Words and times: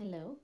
Hello. 0.00 0.38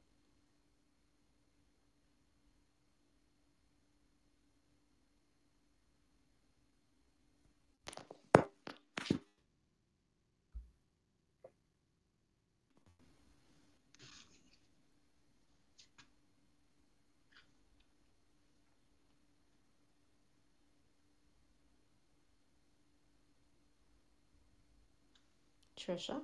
Trisha. 25.76 26.20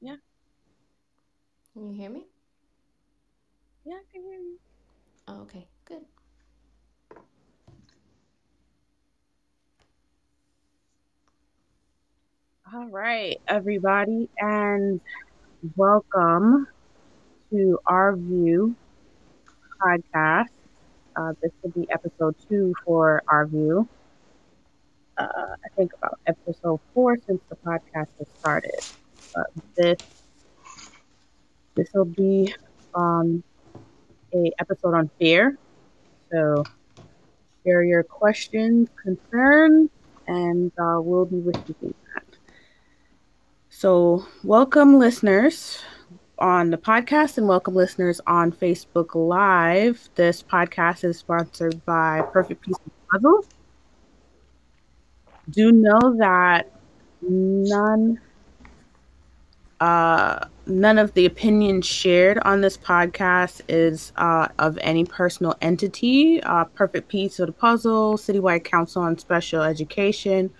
Yeah. 0.00 0.16
Can 1.72 1.86
you 1.88 1.92
hear 1.94 2.10
me? 2.10 2.26
Yeah, 3.84 3.94
I 3.96 4.04
can 4.12 4.22
hear 4.22 4.38
you. 4.38 4.58
Oh, 5.28 5.42
okay, 5.42 5.68
good. 5.84 6.04
All 12.72 12.88
right, 12.88 13.36
everybody, 13.48 14.30
and 14.38 15.00
welcome 15.76 16.66
to 17.52 17.78
our 17.86 18.16
view 18.16 18.76
podcast. 19.82 20.46
Uh, 21.16 21.32
this 21.42 21.52
will 21.62 21.72
be 21.72 21.86
episode 21.90 22.34
two 22.48 22.74
for 22.84 23.22
our 23.28 23.46
view. 23.46 23.88
Uh, 25.18 25.24
I 25.64 25.68
think 25.76 25.90
about 26.02 26.18
episode 26.26 26.80
four 26.94 27.16
since 27.26 27.40
the 27.50 27.56
podcast 27.66 28.08
has 28.18 28.26
started. 28.38 28.80
But 29.34 29.46
this 29.76 29.98
this 31.76 31.88
will 31.94 32.04
be 32.04 32.54
um 32.94 33.42
a 34.34 34.52
episode 34.58 34.94
on 34.94 35.10
fear. 35.18 35.58
So 36.32 36.64
share 37.64 37.82
your 37.82 38.02
questions, 38.02 38.88
concerns, 39.02 39.90
and 40.26 40.72
uh, 40.78 41.00
we'll 41.00 41.26
be 41.26 41.40
receiving 41.40 41.94
that. 42.14 42.24
So 43.68 44.26
welcome, 44.44 44.98
listeners 44.98 45.82
on 46.38 46.70
the 46.70 46.78
podcast 46.78 47.36
and 47.36 47.46
welcome 47.46 47.74
listeners 47.74 48.20
on 48.26 48.50
Facebook 48.50 49.14
Live. 49.14 50.08
This 50.14 50.42
podcast 50.42 51.04
is 51.04 51.18
sponsored 51.18 51.84
by 51.84 52.22
Perfect 52.32 52.62
Piece 52.62 52.76
of 52.86 52.92
Puzzle. 53.10 53.44
Do 55.50 55.72
know 55.72 56.16
that 56.18 56.72
none 57.20 58.20
uh, 59.80 60.46
none 60.70 60.98
of 60.98 61.12
the 61.14 61.26
opinions 61.26 61.84
shared 61.84 62.38
on 62.38 62.60
this 62.60 62.76
podcast 62.76 63.60
is 63.68 64.12
uh, 64.16 64.48
of 64.58 64.78
any 64.80 65.04
personal 65.04 65.56
entity. 65.60 66.42
Uh, 66.42 66.64
Perfect 66.64 67.08
Piece 67.08 67.40
of 67.40 67.48
the 67.48 67.52
Puzzle, 67.52 68.16
Citywide 68.16 68.64
Council 68.64 69.02
on 69.02 69.18
Special 69.18 69.62
Education, 69.62 70.50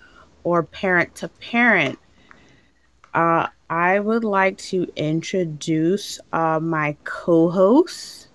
or 0.44 0.64
Parent 0.64 1.14
to 1.16 1.28
Parent. 1.28 1.98
Uh, 3.14 3.46
I 3.70 4.00
would 4.00 4.24
like 4.24 4.58
to 4.58 4.86
introduce 4.96 6.18
uh, 6.32 6.58
my 6.60 6.96
co 7.04 7.48
hosts. 7.50 8.28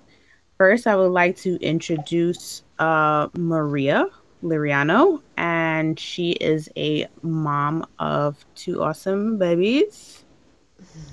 First, 0.57 0.87
I 0.87 0.95
would 0.95 1.11
like 1.11 1.35
to 1.37 1.57
introduce 1.61 2.63
uh, 2.79 3.27
Maria 3.37 4.07
Liriano, 4.43 5.21
and 5.37 5.99
she 5.99 6.31
is 6.31 6.69
a 6.77 7.07
mom 7.21 7.85
of 7.99 8.37
two 8.55 8.81
awesome 8.81 9.37
babies. 9.37 10.24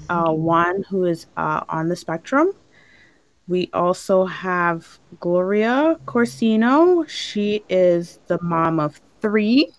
Uh, 0.09 0.33
one 0.33 0.83
who 0.85 1.05
is 1.05 1.27
uh, 1.37 1.65
on 1.69 1.89
the 1.89 1.97
spectrum. 1.97 2.53
We 3.49 3.71
also 3.73 4.25
have 4.25 4.99
Gloria 5.21 5.99
Corsino. 6.07 7.09
She 7.09 7.65
is 7.69 8.19
the 8.27 8.39
mom 8.43 8.79
of 8.79 9.01
three 9.21 9.73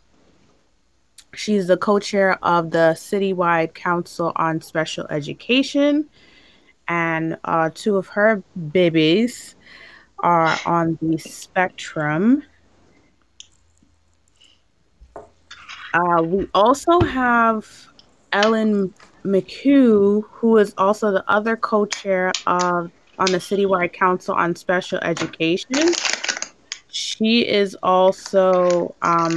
She's 1.35 1.67
the 1.67 1.77
co 1.77 1.99
chair 1.99 2.37
of 2.43 2.69
the 2.69 2.93
Citywide 2.95 3.73
Council 3.73 4.31
on 4.35 4.61
Special 4.61 5.07
Education, 5.09 6.07
and 6.87 7.37
uh, 7.43 7.71
two 7.73 7.97
of 7.97 8.07
her 8.07 8.43
babies 8.71 9.55
are 10.19 10.55
on 10.65 10.97
the 11.01 11.17
spectrum. 11.17 12.43
Uh, 15.93 16.21
we 16.23 16.47
also 16.53 16.99
have 17.01 17.67
Ellen 18.31 18.93
McHugh, 19.23 20.23
who 20.29 20.57
is 20.57 20.73
also 20.77 21.11
the 21.11 21.23
other 21.29 21.55
co 21.55 21.85
chair 21.85 22.31
of 22.45 22.91
on 23.19 23.31
the 23.31 23.37
Citywide 23.37 23.93
Council 23.93 24.35
on 24.35 24.55
Special 24.55 24.99
Education. 24.99 25.93
She 26.89 27.47
is 27.47 27.75
also 27.81 28.95
um, 29.01 29.33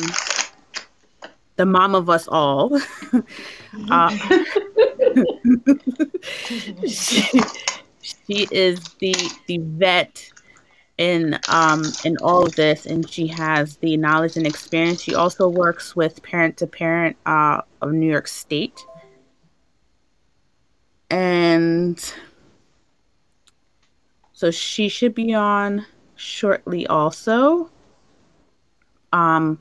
the 1.57 1.67
mom 1.67 1.95
of 1.95 2.11
us 2.11 2.29
all. 2.29 2.79
uh, 3.91 4.17
she, 6.87 7.23
she 8.01 8.47
is 8.51 8.81
the 8.99 9.15
the 9.47 9.59
vet 9.59 10.31
in 10.99 11.39
um 11.49 11.83
in 12.05 12.17
all 12.23 12.47
of 12.47 12.55
this 12.57 12.87
and 12.87 13.09
she 13.11 13.27
has 13.27 13.77
the 13.79 13.97
knowledge 13.99 14.37
and 14.37 14.47
experience 14.47 15.03
she 15.03 15.15
also 15.15 15.47
works 15.47 15.95
with 15.95 16.23
parent 16.23 16.57
to 16.57 16.67
parent 16.67 17.15
uh 17.27 17.61
of 17.83 17.93
new 17.93 18.11
york 18.11 18.27
state 18.27 18.81
and 21.11 22.15
so 24.33 24.51
she 24.51 24.89
should 24.89 25.15
be 25.15 25.33
on 25.33 25.85
shortly 26.17 26.87
also 26.87 27.71
um 29.13 29.59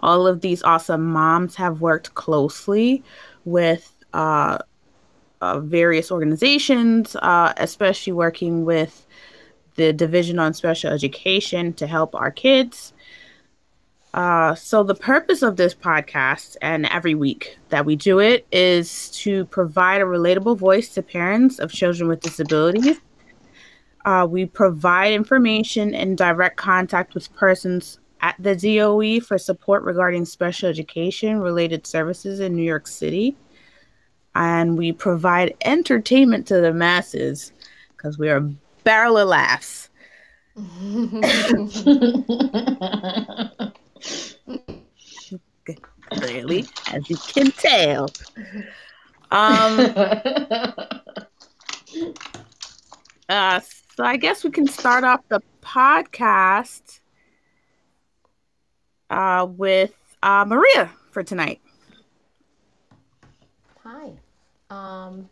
all 0.00 0.26
of 0.26 0.40
these 0.40 0.62
awesome 0.62 1.04
moms 1.04 1.56
have 1.56 1.80
worked 1.80 2.14
closely 2.14 3.02
with 3.44 3.92
uh, 4.12 4.58
uh, 5.40 5.60
various 5.60 6.10
organizations, 6.10 7.16
uh, 7.16 7.52
especially 7.58 8.12
working 8.12 8.64
with 8.64 9.06
the 9.76 9.92
Division 9.92 10.38
on 10.38 10.54
Special 10.54 10.92
Education 10.92 11.72
to 11.74 11.86
help 11.86 12.14
our 12.14 12.30
kids. 12.30 12.92
Uh, 14.16 14.54
so, 14.54 14.82
the 14.82 14.94
purpose 14.94 15.42
of 15.42 15.56
this 15.56 15.74
podcast 15.74 16.56
and 16.62 16.86
every 16.86 17.14
week 17.14 17.58
that 17.68 17.84
we 17.84 17.94
do 17.94 18.18
it 18.18 18.46
is 18.50 19.10
to 19.10 19.44
provide 19.46 20.00
a 20.00 20.04
relatable 20.04 20.56
voice 20.56 20.88
to 20.88 21.02
parents 21.02 21.58
of 21.58 21.70
children 21.70 22.08
with 22.08 22.20
disabilities. 22.20 22.98
Uh, 24.06 24.26
we 24.28 24.46
provide 24.46 25.12
information 25.12 25.94
and 25.94 26.16
direct 26.16 26.56
contact 26.56 27.12
with 27.12 27.32
persons 27.34 27.98
at 28.22 28.34
the 28.38 28.56
DOE 28.56 29.20
for 29.20 29.36
support 29.36 29.82
regarding 29.82 30.24
special 30.24 30.70
education 30.70 31.38
related 31.38 31.86
services 31.86 32.40
in 32.40 32.56
New 32.56 32.62
York 32.62 32.86
City. 32.86 33.36
And 34.34 34.78
we 34.78 34.92
provide 34.92 35.54
entertainment 35.66 36.46
to 36.46 36.62
the 36.62 36.72
masses 36.72 37.52
because 37.94 38.16
we 38.16 38.30
are 38.30 38.38
a 38.38 38.50
barrel 38.82 39.18
of 39.18 39.28
laughs. 39.28 39.90
Clearly, 46.10 46.64
as 46.92 47.10
you 47.10 47.16
can 47.16 47.50
tell. 47.50 48.08
Um, 49.30 49.80
uh, 53.28 53.60
so 53.60 54.04
I 54.04 54.16
guess 54.16 54.44
we 54.44 54.50
can 54.50 54.68
start 54.68 55.04
off 55.04 55.20
the 55.28 55.40
podcast 55.62 57.00
uh, 59.10 59.46
with 59.48 59.94
uh, 60.22 60.44
Maria 60.46 60.90
for 61.10 61.22
tonight. 61.22 61.60
Hi. 63.82 64.12
Um, 64.70 65.28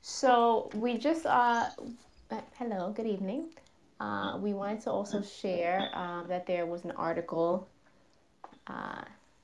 so 0.00 0.70
we 0.74 0.98
just, 0.98 1.26
uh, 1.26 1.68
hello, 2.56 2.92
good 2.92 3.06
evening. 3.06 3.50
Uh, 4.00 4.36
we 4.38 4.52
wanted 4.52 4.80
to 4.82 4.90
also 4.90 5.22
share 5.22 5.90
uh, 5.94 6.24
that 6.24 6.46
there 6.46 6.66
was 6.66 6.84
an 6.84 6.92
article 6.92 7.68
uh, 8.66 9.02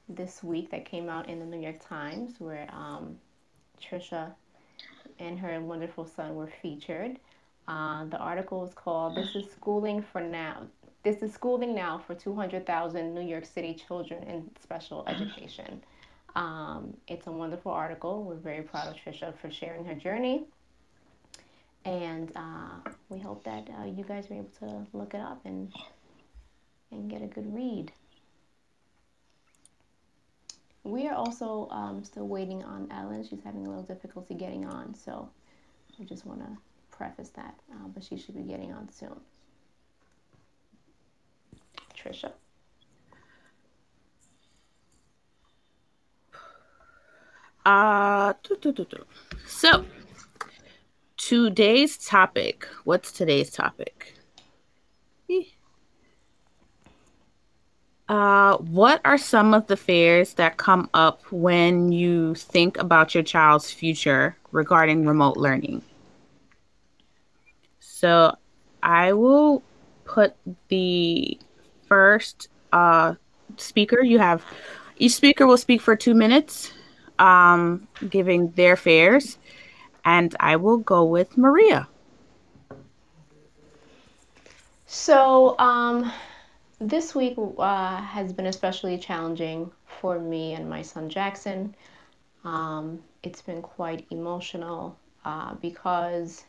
this 0.09 0.43
week 0.43 0.71
that 0.71 0.85
came 0.85 1.09
out 1.09 1.29
in 1.29 1.39
the 1.39 1.47
New 1.47 1.61
York 1.61 1.79
Times 1.87 2.35
where 2.39 2.67
um, 2.73 3.19
Trisha 3.81 4.33
and 5.19 5.39
her 5.39 5.61
wonderful 5.61 6.05
son 6.05 6.35
were 6.35 6.51
featured. 6.63 7.19
Uh, 7.67 8.07
the 8.07 8.17
article 8.17 8.65
is 8.65 8.73
called 8.75 9.15
"This 9.15 9.35
is 9.35 9.51
Schooling 9.53 10.03
for 10.03 10.21
Now." 10.21 10.67
This 11.05 11.23
is 11.23 11.33
schooling 11.33 11.75
now 11.75 11.99
for 11.99 12.15
200,000 12.15 13.15
New 13.15 13.21
York 13.21 13.47
City 13.47 13.73
children 13.73 14.23
in 14.25 14.51
special 14.61 15.05
education. 15.07 15.81
Um, 16.35 16.97
it's 17.07 17.27
a 17.27 17.33
wonderful 17.33 17.73
article. 17.73 18.25
We're 18.25 18.35
very 18.35 18.63
proud 18.63 18.89
of 18.89 18.97
Trisha 18.97 19.33
for 19.39 19.51
sharing 19.51 19.85
her 19.85 19.95
journey. 19.95 20.45
And 21.85 22.31
uh, 22.37 22.91
we 23.09 23.19
hope 23.19 23.45
that 23.45 23.69
uh, 23.81 23.85
you 23.87 24.05
guys 24.05 24.31
are 24.31 24.35
able 24.35 24.51
to 24.61 24.87
look 24.93 25.15
it 25.15 25.21
up 25.21 25.41
and, 25.45 25.73
and 26.91 27.11
get 27.11 27.23
a 27.23 27.27
good 27.27 27.55
read. 27.55 27.93
We 30.85 31.07
are 31.07 31.15
also 31.15 31.69
um, 31.71 32.05
still 32.05 32.29
waiting 32.29 32.63
on 32.65 32.89
Ellen. 32.91 33.27
She's 33.29 33.43
having 33.45 33.67
a 33.67 33.69
little 33.69 33.85
difficulty 33.85 34.35
getting 34.35 34.67
on. 34.67 34.95
So 34.95 35.29
I 36.01 36.05
just 36.05 36.25
want 36.27 36.41
to 36.41 36.49
preface 36.91 37.31
that, 37.31 37.55
uh, 37.73 37.89
but 37.95 38.03
she 38.03 38.17
should 38.17 38.35
be 38.35 38.43
getting 38.43 38.73
on 38.73 38.91
soon. 38.91 39.21
Trisha. 41.97 42.33
Uh, 47.67 48.33
so 49.47 49.85
today's 51.29 51.99
topic. 51.99 52.67
What's 52.85 53.13
today's 53.13 53.51
topic? 53.51 54.15
Uh, 58.09 58.57
what 58.57 59.03
are 59.05 59.19
some 59.19 59.53
of 59.53 59.67
the 59.67 59.77
fears 59.77 60.33
that 60.35 60.57
come 60.57 60.89
up 60.95 61.21
when 61.31 61.93
you 61.93 62.35
think 62.35 62.79
about 62.79 63.15
your 63.15 63.23
child's 63.23 63.71
future 63.71 64.39
regarding 64.53 65.05
remote 65.05 65.37
learning? 65.37 65.83
So, 67.79 68.35
I 68.83 69.13
will 69.13 69.63
put 70.07 70.35
the 70.69 71.39
first 71.89 72.49
uh, 72.73 73.17
speaker. 73.59 74.03
You 74.03 74.19
have 74.19 74.43
each 74.97 75.13
speaker 75.13 75.47
will 75.47 75.59
speak 75.59 75.83
for 75.83 75.95
two 75.95 76.15
minutes, 76.15 76.73
um, 77.19 77.87
giving 78.09 78.51
their 78.53 78.77
fears, 78.77 79.37
and 80.09 80.35
I 80.41 80.57
will 80.57 80.79
go 80.79 81.05
with 81.05 81.37
Maria. 81.37 81.87
So, 84.87 85.59
um, 85.59 86.11
this 86.81 87.15
week 87.15 87.35
uh, 87.59 88.01
has 88.01 88.33
been 88.33 88.47
especially 88.47 88.97
challenging 88.97 89.71
for 90.01 90.19
me 90.19 90.55
and 90.55 90.67
my 90.71 90.81
son 90.81 91.11
Jackson. 91.11 91.75
Um, 92.43 93.01
it's 93.23 93.43
been 93.43 93.61
quite 93.61 94.07
emotional 94.11 94.97
uh, 95.27 95.53
because 95.57 96.45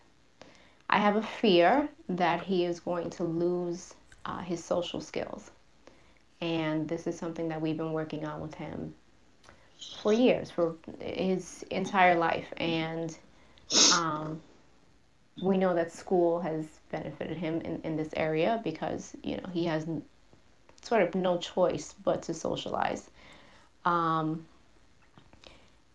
I 0.90 1.00
have 1.00 1.18
a 1.18 1.24
fear 1.42 1.90
that 2.08 2.42
he 2.42 2.64
is 2.64 2.80
going 2.80 3.10
to 3.10 3.26
lose 3.26 3.94
uh, 4.24 4.40
his 4.40 4.64
social 4.64 5.02
skills. 5.02 5.52
And 6.40 6.88
this 6.88 7.08
is 7.08 7.18
something 7.18 7.50
that 7.50 7.60
we've 7.60 7.76
been 7.76 7.92
working 7.92 8.26
on 8.26 8.40
with 8.40 8.54
him 8.54 8.94
for 10.02 10.14
years, 10.14 10.50
for 10.50 10.76
his 11.02 11.66
entire 11.72 12.16
life. 12.16 12.48
And 12.56 13.18
um, 13.94 14.42
we 15.42 15.58
know 15.58 15.74
that 15.74 15.92
school 15.92 16.40
has 16.40 16.66
benefited 16.92 17.38
him 17.38 17.62
in, 17.62 17.82
in 17.84 17.96
this 17.96 18.10
area 18.16 18.60
because, 18.64 19.16
you 19.24 19.38
know, 19.38 19.50
he 19.52 19.66
has 19.66 19.88
sort 20.82 21.02
of 21.02 21.16
no 21.16 21.38
choice 21.38 21.94
but 22.04 22.22
to 22.24 22.34
socialize. 22.34 23.10
Um, 23.86 24.46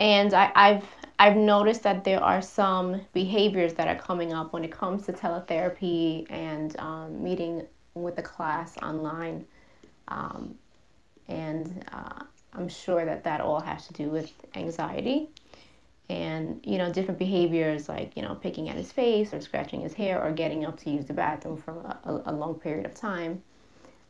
and 0.00 0.34
I, 0.34 0.50
I've 0.54 0.84
I've 1.18 1.36
noticed 1.36 1.84
that 1.84 2.02
there 2.02 2.22
are 2.22 2.42
some 2.42 3.00
behaviors 3.12 3.74
that 3.74 3.86
are 3.86 3.96
coming 3.96 4.32
up 4.32 4.52
when 4.52 4.64
it 4.64 4.72
comes 4.72 5.06
to 5.06 5.12
teletherapy 5.12 6.26
and 6.28 6.76
um, 6.80 7.22
meeting 7.22 7.62
with 7.94 8.16
the 8.16 8.22
class 8.22 8.76
online, 8.78 9.44
um, 10.08 10.56
and 11.28 11.84
uh, 11.92 12.24
I'm 12.52 12.68
sure 12.68 13.04
that 13.04 13.22
that 13.24 13.40
all 13.40 13.60
has 13.60 13.86
to 13.86 13.92
do 13.92 14.08
with 14.08 14.32
anxiety 14.56 15.28
and 16.10 16.60
you 16.64 16.78
know 16.78 16.92
different 16.92 17.18
behaviors 17.18 17.88
like 17.88 18.12
you 18.16 18.22
know 18.22 18.34
picking 18.34 18.68
at 18.68 18.76
his 18.76 18.92
face 18.92 19.32
or 19.32 19.40
scratching 19.40 19.80
his 19.80 19.94
hair 19.94 20.22
or 20.22 20.32
getting 20.32 20.64
up 20.64 20.78
to 20.78 20.90
use 20.90 21.06
the 21.06 21.14
bathroom 21.14 21.56
for 21.56 21.72
a, 22.04 22.22
a 22.26 22.32
long 22.32 22.54
period 22.54 22.84
of 22.86 22.94
time 22.94 23.42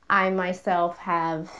I 0.09 0.31
myself 0.31 0.99
have, 0.99 1.51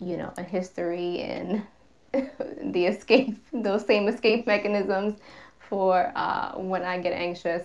you 0.00 0.16
know, 0.16 0.32
a 0.36 0.42
history 0.42 1.20
in 1.20 1.66
the 2.12 2.86
escape, 2.86 3.36
those 3.52 3.84
same 3.84 4.08
escape 4.08 4.46
mechanisms 4.46 5.18
for 5.58 6.12
uh, 6.14 6.52
when 6.58 6.82
I 6.82 6.98
get 6.98 7.12
anxious. 7.12 7.64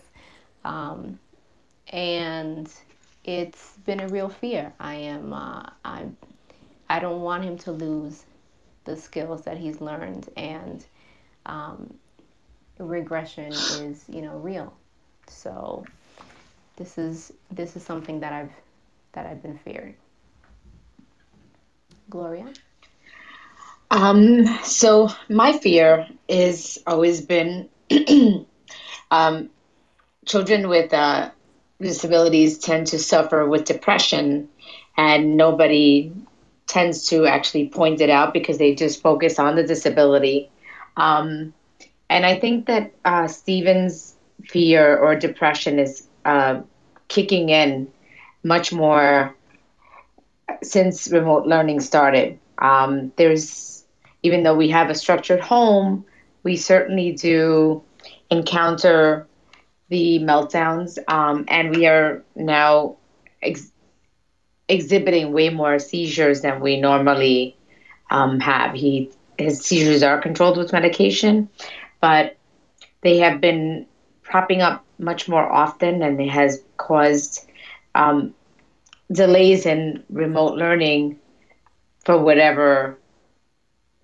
Um, 0.66 1.20
and 1.88 2.72
it's 3.24 3.78
been 3.86 4.02
a 4.02 4.08
real 4.10 4.30
fear. 4.30 4.74
I 4.80 4.96
am, 4.96 5.34
uh, 5.34 5.70
I, 5.86 6.06
I 6.90 7.00
don't 7.00 7.22
want 7.22 7.44
him 7.44 7.58
to 7.60 7.72
lose 7.72 8.26
the 8.84 8.98
skills 8.98 9.44
that 9.44 9.58
he's 9.58 9.80
learned, 9.80 10.30
and 10.36 10.86
um, 11.46 11.94
regression 12.78 13.52
is, 13.52 14.04
you 14.10 14.22
know, 14.22 14.38
real. 14.38 14.74
So 15.28 15.86
this 16.78 16.98
is 16.98 17.32
this 17.52 17.76
is 17.76 17.84
something 17.84 18.20
that 18.22 18.34
I've 18.34 18.52
that 19.14 19.26
I've 19.26 19.42
been 19.42 19.58
fearing. 19.58 19.96
Gloria? 22.10 22.48
Um, 23.90 24.46
so 24.64 25.10
my 25.30 25.58
fear 25.58 26.08
is 26.28 26.82
always 26.88 27.22
been 27.22 27.70
um, 29.12 29.50
children 30.26 30.70
with 30.70 30.94
uh, 30.94 31.32
disabilities 31.80 32.58
tend 32.58 32.88
to 32.88 33.00
suffer 33.00 33.46
with 33.48 33.66
depression, 33.66 34.50
and 34.96 35.36
nobody 35.36 36.14
tends 36.68 37.08
to 37.10 37.26
actually 37.26 37.68
point 37.68 38.00
it 38.00 38.10
out 38.10 38.34
because 38.34 38.58
they 38.58 38.76
just 38.76 39.02
focus 39.02 39.40
on 39.40 39.56
the 39.56 39.64
disability. 39.64 40.50
Um, 40.98 41.54
and 42.10 42.26
I 42.26 42.40
think 42.40 42.66
that 42.68 42.94
uh, 43.06 43.28
Stephen's 43.28 44.16
fear 44.46 44.98
or 44.98 45.16
depression 45.16 45.80
is 45.80 46.08
uh, 46.26 46.62
kicking 47.08 47.50
in 47.50 47.88
much 48.44 48.74
more 48.74 49.36
since 50.64 51.10
remote 51.12 51.46
learning 51.46 51.80
started. 51.80 52.40
Um, 52.58 53.12
there's, 53.16 53.86
even 54.24 54.44
though 54.44 54.56
we 54.56 54.70
have 54.70 54.90
a 54.90 54.96
structured 54.96 55.40
home, 55.40 56.06
we 56.44 56.58
certainly 56.58 57.14
do 57.14 57.84
encounter 58.30 59.28
the 59.90 60.20
meltdowns, 60.20 60.98
um, 61.08 61.46
and 61.48 61.76
we 61.76 61.86
are 61.86 62.24
now 62.36 62.96
ex- 63.42 63.72
exhibiting 64.70 65.34
way 65.34 65.50
more 65.50 65.80
seizures 65.80 66.42
than 66.42 66.62
we 66.62 66.80
normally 66.80 67.58
um, 68.10 68.40
have. 68.40 68.74
He 68.74 69.12
his 69.42 69.62
seizures 69.62 70.04
are 70.04 70.22
controlled 70.22 70.58
with 70.58 70.74
medication, 70.74 71.50
but 72.00 72.38
they 73.02 73.18
have 73.18 73.42
been 73.42 73.86
propping 74.22 74.62
up 74.62 74.86
much 74.98 75.28
more 75.28 75.52
often, 75.52 76.02
and 76.02 76.20
it 76.22 76.30
has 76.30 76.64
caused 76.78 77.48
um, 77.96 78.34
delays 79.12 79.66
in 79.66 80.04
remote 80.10 80.56
learning 80.56 81.20
for 82.06 82.18
whatever 82.18 82.98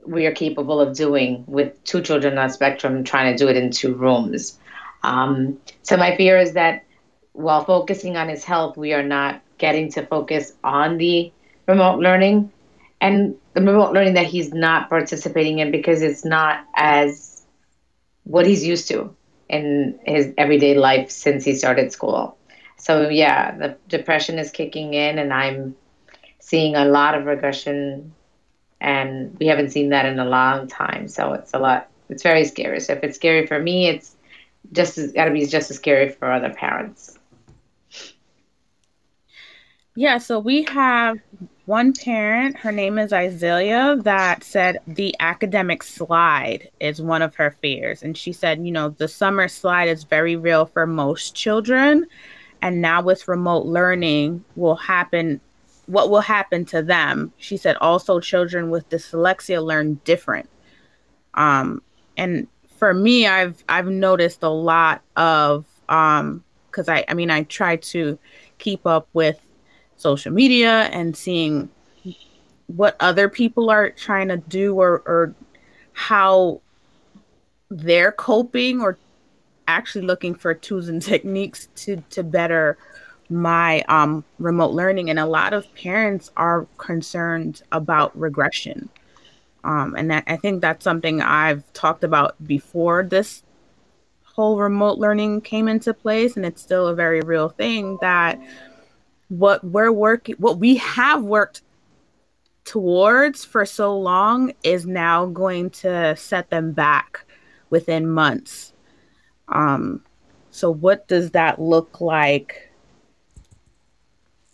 we 0.05 0.25
are 0.25 0.31
capable 0.31 0.79
of 0.79 0.95
doing 0.95 1.43
with 1.47 1.83
two 1.83 2.01
children 2.01 2.37
on 2.37 2.49
spectrum 2.49 3.03
trying 3.03 3.35
to 3.35 3.37
do 3.37 3.49
it 3.49 3.57
in 3.57 3.71
two 3.71 3.93
rooms. 3.93 4.57
Um, 5.03 5.59
so 5.83 5.97
my 5.97 6.15
fear 6.15 6.37
is 6.37 6.53
that 6.53 6.83
while 7.33 7.63
focusing 7.63 8.17
on 8.17 8.29
his 8.29 8.43
health, 8.43 8.77
we 8.77 8.93
are 8.93 9.03
not 9.03 9.41
getting 9.57 9.91
to 9.91 10.05
focus 10.05 10.53
on 10.63 10.97
the 10.97 11.31
remote 11.67 11.99
learning 11.99 12.51
and 13.01 13.35
remote 13.61 13.93
learning 13.93 14.13
that 14.15 14.25
he's 14.27 14.53
not 14.53 14.89
participating 14.89 15.59
in 15.59 15.71
because 15.71 16.01
it's 16.01 16.25
not 16.25 16.65
as 16.75 17.45
what 18.23 18.45
he's 18.45 18.65
used 18.65 18.87
to 18.89 19.15
in 19.49 19.99
his 20.05 20.33
everyday 20.37 20.75
life 20.75 21.09
since 21.09 21.43
he 21.45 21.53
started 21.55 21.91
school. 21.91 22.37
So 22.77 23.09
yeah, 23.09 23.57
the 23.57 23.77
depression 23.87 24.37
is 24.39 24.51
kicking 24.51 24.93
in, 24.93 25.17
and 25.19 25.33
I'm 25.33 25.75
seeing 26.39 26.75
a 26.75 26.85
lot 26.85 27.15
of 27.15 27.25
regression, 27.25 28.13
and 28.79 29.35
we 29.39 29.47
haven't 29.47 29.69
seen 29.71 29.89
that 29.89 30.05
in 30.05 30.19
a 30.19 30.25
long 30.25 30.67
time. 30.67 31.07
So 31.07 31.33
it's 31.33 31.53
a 31.53 31.59
lot. 31.59 31.89
It's 32.09 32.23
very 32.23 32.45
scary. 32.45 32.79
So 32.79 32.93
if 32.93 33.03
it's 33.03 33.15
scary 33.15 33.45
for 33.47 33.59
me, 33.59 33.87
it's 33.87 34.15
just 34.71 34.97
as 34.97 35.11
got 35.13 35.25
to 35.25 35.31
be 35.31 35.45
just 35.45 35.69
as 35.71 35.77
scary 35.77 36.09
for 36.09 36.31
other 36.31 36.49
parents. 36.53 37.17
Yeah, 39.95 40.17
so 40.17 40.39
we 40.39 40.63
have 40.63 41.17
one 41.67 41.93
parent, 41.93 42.57
her 42.57 42.71
name 42.71 42.97
is 42.97 43.13
Isaiah, 43.13 43.95
that 44.01 44.43
said 44.43 44.79
the 44.87 45.15
academic 45.19 45.83
slide 45.83 46.69
is 46.79 47.01
one 47.01 47.21
of 47.21 47.35
her 47.35 47.51
fears. 47.61 48.01
And 48.01 48.17
she 48.17 48.33
said, 48.33 48.65
you 48.65 48.71
know, 48.71 48.89
the 48.89 49.07
summer 49.07 49.47
slide 49.47 49.89
is 49.89 50.03
very 50.03 50.35
real 50.35 50.65
for 50.65 50.87
most 50.87 51.35
children 51.35 52.07
and 52.61 52.81
now 52.81 53.01
with 53.01 53.27
remote 53.27 53.65
learning 53.65 54.43
will 54.55 54.75
happen 54.75 55.39
what 55.85 56.09
will 56.09 56.21
happen 56.21 56.65
to 56.65 56.81
them 56.81 57.31
she 57.37 57.55
said 57.55 57.77
also 57.77 58.19
children 58.19 58.69
with 58.69 58.89
dyslexia 58.89 59.63
learn 59.63 59.99
different 60.03 60.49
um 61.35 61.81
and 62.17 62.47
for 62.77 62.93
me 62.93 63.27
i've 63.27 63.63
i've 63.69 63.87
noticed 63.87 64.43
a 64.43 64.49
lot 64.49 65.01
of 65.15 65.65
um 65.89 66.43
because 66.69 66.89
i 66.89 67.05
i 67.07 67.13
mean 67.13 67.31
i 67.31 67.43
try 67.43 67.75
to 67.75 68.17
keep 68.57 68.85
up 68.85 69.07
with 69.13 69.39
social 69.97 70.31
media 70.31 70.83
and 70.93 71.15
seeing 71.15 71.69
what 72.67 72.95
other 72.99 73.29
people 73.29 73.69
are 73.69 73.89
trying 73.89 74.27
to 74.27 74.37
do 74.37 74.75
or 74.75 75.01
or 75.05 75.33
how 75.93 76.61
they're 77.69 78.11
coping 78.11 78.81
or 78.81 78.97
actually 79.67 80.05
looking 80.05 80.35
for 80.35 80.53
tools 80.53 80.87
and 80.87 81.01
techniques 81.13 81.67
to 81.75 81.97
to 82.09 82.23
better 82.23 82.77
my 83.29 83.81
um, 83.89 84.23
remote 84.39 84.71
learning. 84.71 85.09
And 85.09 85.19
a 85.19 85.25
lot 85.25 85.51
of 85.53 85.73
parents 85.75 86.31
are 86.37 86.65
concerned 86.77 87.61
about 87.73 88.17
regression. 88.17 88.89
Um, 89.63 89.95
and 89.97 90.11
that, 90.11 90.23
i 90.27 90.37
think 90.37 90.61
that's 90.61 90.83
something 90.83 91.19
i've 91.19 91.73
talked 91.73 92.03
about 92.05 92.35
before 92.45 93.03
this 93.03 93.43
whole 94.37 94.59
remote 94.59 94.99
learning 94.99 95.41
came 95.41 95.67
into 95.67 95.93
place. 95.93 96.35
And 96.37 96.45
it's 96.45 96.61
still 96.61 96.87
a 96.87 96.95
very 96.95 97.21
real 97.21 97.49
thing 97.49 97.97
that 98.01 98.39
what 99.29 99.63
we're 99.63 99.91
working 99.91 100.35
what 100.37 100.57
we 100.57 100.77
have 100.77 101.23
worked 101.23 101.61
towards 102.63 103.45
for 103.45 103.65
so 103.65 103.97
long 103.97 104.53
is 104.63 104.85
now 104.85 105.25
going 105.25 105.69
to 105.69 106.15
set 106.15 106.49
them 106.49 106.71
back 106.71 107.25
within 107.69 108.09
months. 108.09 108.73
Um 109.49 110.03
so 110.51 110.71
what 110.71 111.07
does 111.07 111.31
that 111.31 111.61
look 111.61 112.01
like 112.01 112.71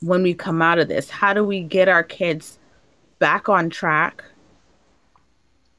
when 0.02 0.22
we 0.22 0.34
come 0.34 0.62
out 0.62 0.80
of 0.80 0.88
this? 0.88 1.10
How 1.10 1.34
do 1.34 1.44
we 1.44 1.62
get 1.62 1.88
our 1.88 2.04
kids 2.04 2.60
back 3.20 3.48
on 3.48 3.70
track? 3.70 4.24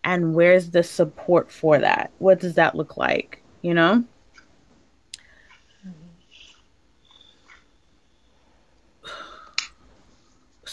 And 0.02 0.34
where's 0.34 0.70
the 0.70 0.82
support 0.82 1.50
for 1.50 1.78
that? 1.78 2.10
What 2.18 2.40
does 2.40 2.54
that 2.54 2.74
look 2.74 2.96
like 2.96 3.42
you 3.62 3.74
know 3.74 4.04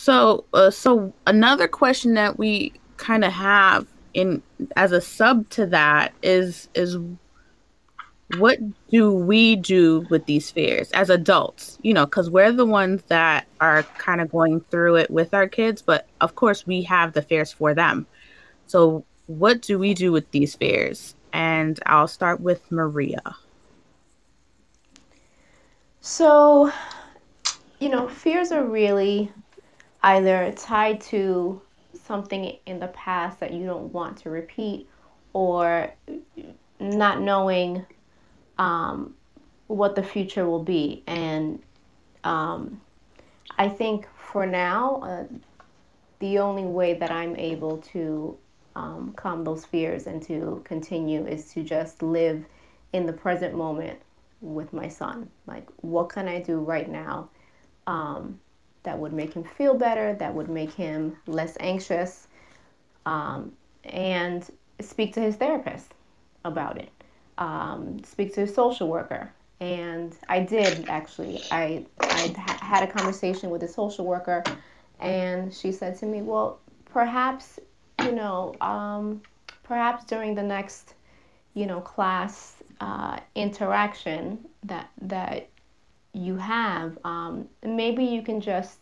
so 0.02 0.46
uh, 0.54 0.72
so 0.72 1.14
another 1.28 1.68
question 1.68 2.14
that 2.16 2.38
we 2.38 2.74
kind 2.98 3.24
of 3.24 3.32
have 3.32 3.88
in 4.14 4.42
as 4.76 4.92
a 4.92 5.02
sub 5.02 5.48
to 5.50 5.66
that 5.66 6.14
is 6.22 6.70
is 6.74 6.98
what 8.38 8.58
do 8.90 9.12
we 9.12 9.56
do 9.58 10.06
with 10.10 10.26
these 10.26 10.50
fears 10.50 10.90
as 10.92 11.10
adults 11.10 11.78
you 11.82 11.94
know 11.94 12.06
because 12.06 12.30
we're 12.30 12.52
the 12.52 12.66
ones 12.66 13.02
that 13.08 13.46
are 13.60 13.84
kind 13.98 14.22
of 14.22 14.32
going 14.32 14.62
through 14.72 14.96
it 14.96 15.12
with 15.12 15.34
our 15.34 15.48
kids 15.48 15.82
but 15.82 16.08
of 16.22 16.36
course 16.36 16.66
we 16.66 16.82
have 16.82 17.14
the 17.14 17.22
fears 17.22 17.52
for 17.52 17.74
them 17.74 18.08
so 18.68 19.04
what 19.38 19.62
do 19.62 19.80
we 19.80 19.94
do 19.94 20.12
with 20.12 20.30
these 20.32 20.56
fears? 20.56 21.16
And 21.34 21.80
I'll 21.86 22.08
start 22.08 22.42
with 22.42 22.70
Maria. 22.72 23.22
So, 26.02 26.72
you 27.80 27.90
know, 27.90 28.08
fears 28.08 28.52
are 28.52 28.66
really 28.66 29.32
either 30.04 30.52
tied 30.54 31.02
to 31.02 31.62
something 31.94 32.58
in 32.66 32.80
the 32.80 32.88
past 32.88 33.40
that 33.40 33.54
you 33.54 33.66
don't 33.66 33.94
want 33.94 34.18
to 34.18 34.30
repeat 34.30 34.88
or 35.34 35.92
not 36.80 37.22
knowing 37.22 37.86
um, 38.58 39.14
what 39.68 39.96
the 39.96 40.04
future 40.04 40.46
will 40.46 40.64
be. 40.64 41.04
And 41.08 41.62
um, 42.24 42.82
I 43.58 43.70
think 43.70 44.08
for 44.16 44.46
now, 44.46 45.02
uh, 45.02 45.24
the 46.20 46.40
only 46.40 46.64
way 46.64 46.94
that 46.96 47.12
I'm 47.12 47.36
able 47.36 47.78
to 47.78 48.38
um, 48.76 49.14
calm 49.16 49.44
those 49.44 49.66
fears 49.66 50.08
and 50.08 50.22
to 50.24 50.62
continue 50.64 51.26
is 51.26 51.52
to 51.54 51.64
just 51.64 52.02
live 52.02 52.44
in 52.94 53.06
the 53.06 53.14
present 53.14 53.56
moment 53.56 54.00
with 54.42 54.74
my 54.74 54.88
son. 54.88 55.30
Like, 55.48 55.68
what 55.78 56.10
can 56.10 56.28
I 56.28 56.42
do 56.42 56.60
right 56.60 56.90
now 56.90 57.30
um, 57.88 58.40
that 58.84 58.98
would 58.98 59.14
make 59.14 59.34
him 59.34 59.44
feel 59.44 59.76
better, 59.76 60.14
that 60.16 60.34
would 60.34 60.50
make 60.50 60.74
him 60.74 61.18
less 61.28 61.56
anxious, 61.60 62.28
um, 63.06 63.52
and 63.84 64.50
speak 64.80 65.14
to 65.14 65.20
his 65.20 65.36
therapist 65.36 65.94
about 66.46 66.78
it. 66.78 66.90
Um, 67.38 68.04
speak 68.04 68.34
to 68.36 68.42
his 68.42 68.54
social 68.54 68.88
worker. 68.88 69.32
And 69.60 70.16
I 70.28 70.40
did 70.40 70.90
actually. 70.90 71.42
I 71.52 71.86
I 72.00 72.34
had 72.62 72.84
a 72.84 72.92
conversation 72.92 73.52
with 73.52 73.62
a 73.62 73.68
social 73.68 74.06
worker, 74.06 74.44
and 75.00 75.54
she 75.54 75.72
said 75.72 76.00
to 76.00 76.08
me, 76.08 76.24
"Well, 76.24 76.60
perhaps 76.86 77.60
you 78.04 78.12
know, 78.12 78.56
um, 78.62 79.22
perhaps 79.64 80.06
during 80.06 80.36
the 80.36 80.44
next, 80.44 80.96
you 81.54 81.66
know, 81.66 81.80
class 81.82 82.56
uh, 82.80 83.20
interaction 83.36 84.40
that 84.64 84.90
that 85.02 85.50
you 86.14 86.38
have, 86.38 86.98
um, 87.04 87.48
maybe 87.64 88.04
you 88.04 88.22
can 88.22 88.42
just 88.42 88.80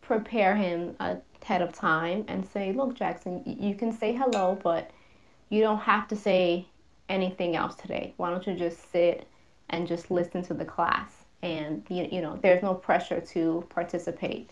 prepare 0.00 0.54
him 0.54 0.96
ahead 1.00 1.62
of 1.62 1.72
time 1.72 2.24
and 2.28 2.46
say, 2.46 2.72
look, 2.72 2.94
Jackson, 2.94 3.42
you 3.46 3.74
can 3.74 3.92
say 3.92 4.14
hello, 4.14 4.58
but 4.62 4.90
you 5.48 5.60
don't 5.60 5.80
have 5.80 6.08
to 6.08 6.16
say 6.16 6.66
anything 7.08 7.56
else 7.56 7.74
today. 7.74 8.12
Why 8.16 8.30
don't 8.30 8.46
you 8.46 8.54
just 8.54 8.90
sit 8.90 9.26
and 9.70 9.86
just 9.86 10.10
listen 10.10 10.42
to 10.44 10.54
the 10.54 10.64
class? 10.64 11.24
And 11.42 11.84
you, 11.88 12.08
you 12.10 12.20
know, 12.20 12.38
there's 12.42 12.62
no 12.62 12.74
pressure 12.74 13.20
to 13.20 13.66
participate. 13.70 14.50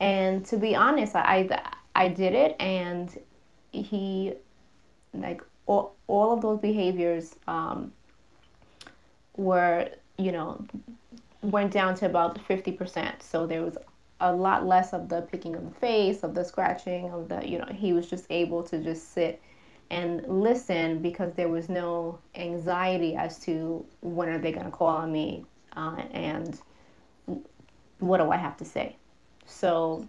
And 0.00 0.44
to 0.46 0.56
be 0.56 0.74
honest, 0.74 1.14
I 1.14 1.60
I 1.94 2.08
did 2.08 2.34
it, 2.34 2.56
and 2.58 3.16
he 3.70 4.32
like 5.14 5.42
all, 5.66 5.94
all 6.06 6.32
of 6.32 6.40
those 6.40 6.58
behaviors 6.58 7.36
um, 7.46 7.92
were 9.36 9.88
you 10.18 10.32
know 10.32 10.64
went 11.42 11.72
down 11.72 11.94
to 11.96 12.06
about 12.06 12.38
50% 12.48 13.22
so 13.22 13.46
there 13.46 13.62
was 13.62 13.76
a 14.20 14.32
lot 14.32 14.66
less 14.66 14.92
of 14.92 15.08
the 15.08 15.22
picking 15.22 15.54
of 15.56 15.64
the 15.64 15.74
face 15.80 16.22
of 16.22 16.34
the 16.34 16.44
scratching 16.44 17.10
of 17.10 17.28
the 17.28 17.46
you 17.46 17.58
know 17.58 17.66
he 17.72 17.92
was 17.92 18.08
just 18.08 18.26
able 18.30 18.62
to 18.62 18.78
just 18.82 19.12
sit 19.12 19.40
and 19.90 20.24
listen 20.26 21.00
because 21.02 21.32
there 21.34 21.48
was 21.48 21.68
no 21.68 22.18
anxiety 22.36 23.14
as 23.16 23.38
to 23.40 23.84
when 24.00 24.28
are 24.28 24.38
they 24.38 24.52
going 24.52 24.64
to 24.64 24.70
call 24.70 24.88
on 24.88 25.12
me 25.12 25.44
uh, 25.76 25.96
and 26.12 26.60
what 27.98 28.18
do 28.18 28.30
i 28.30 28.36
have 28.36 28.56
to 28.56 28.64
say? 28.64 28.96
So 29.46 30.06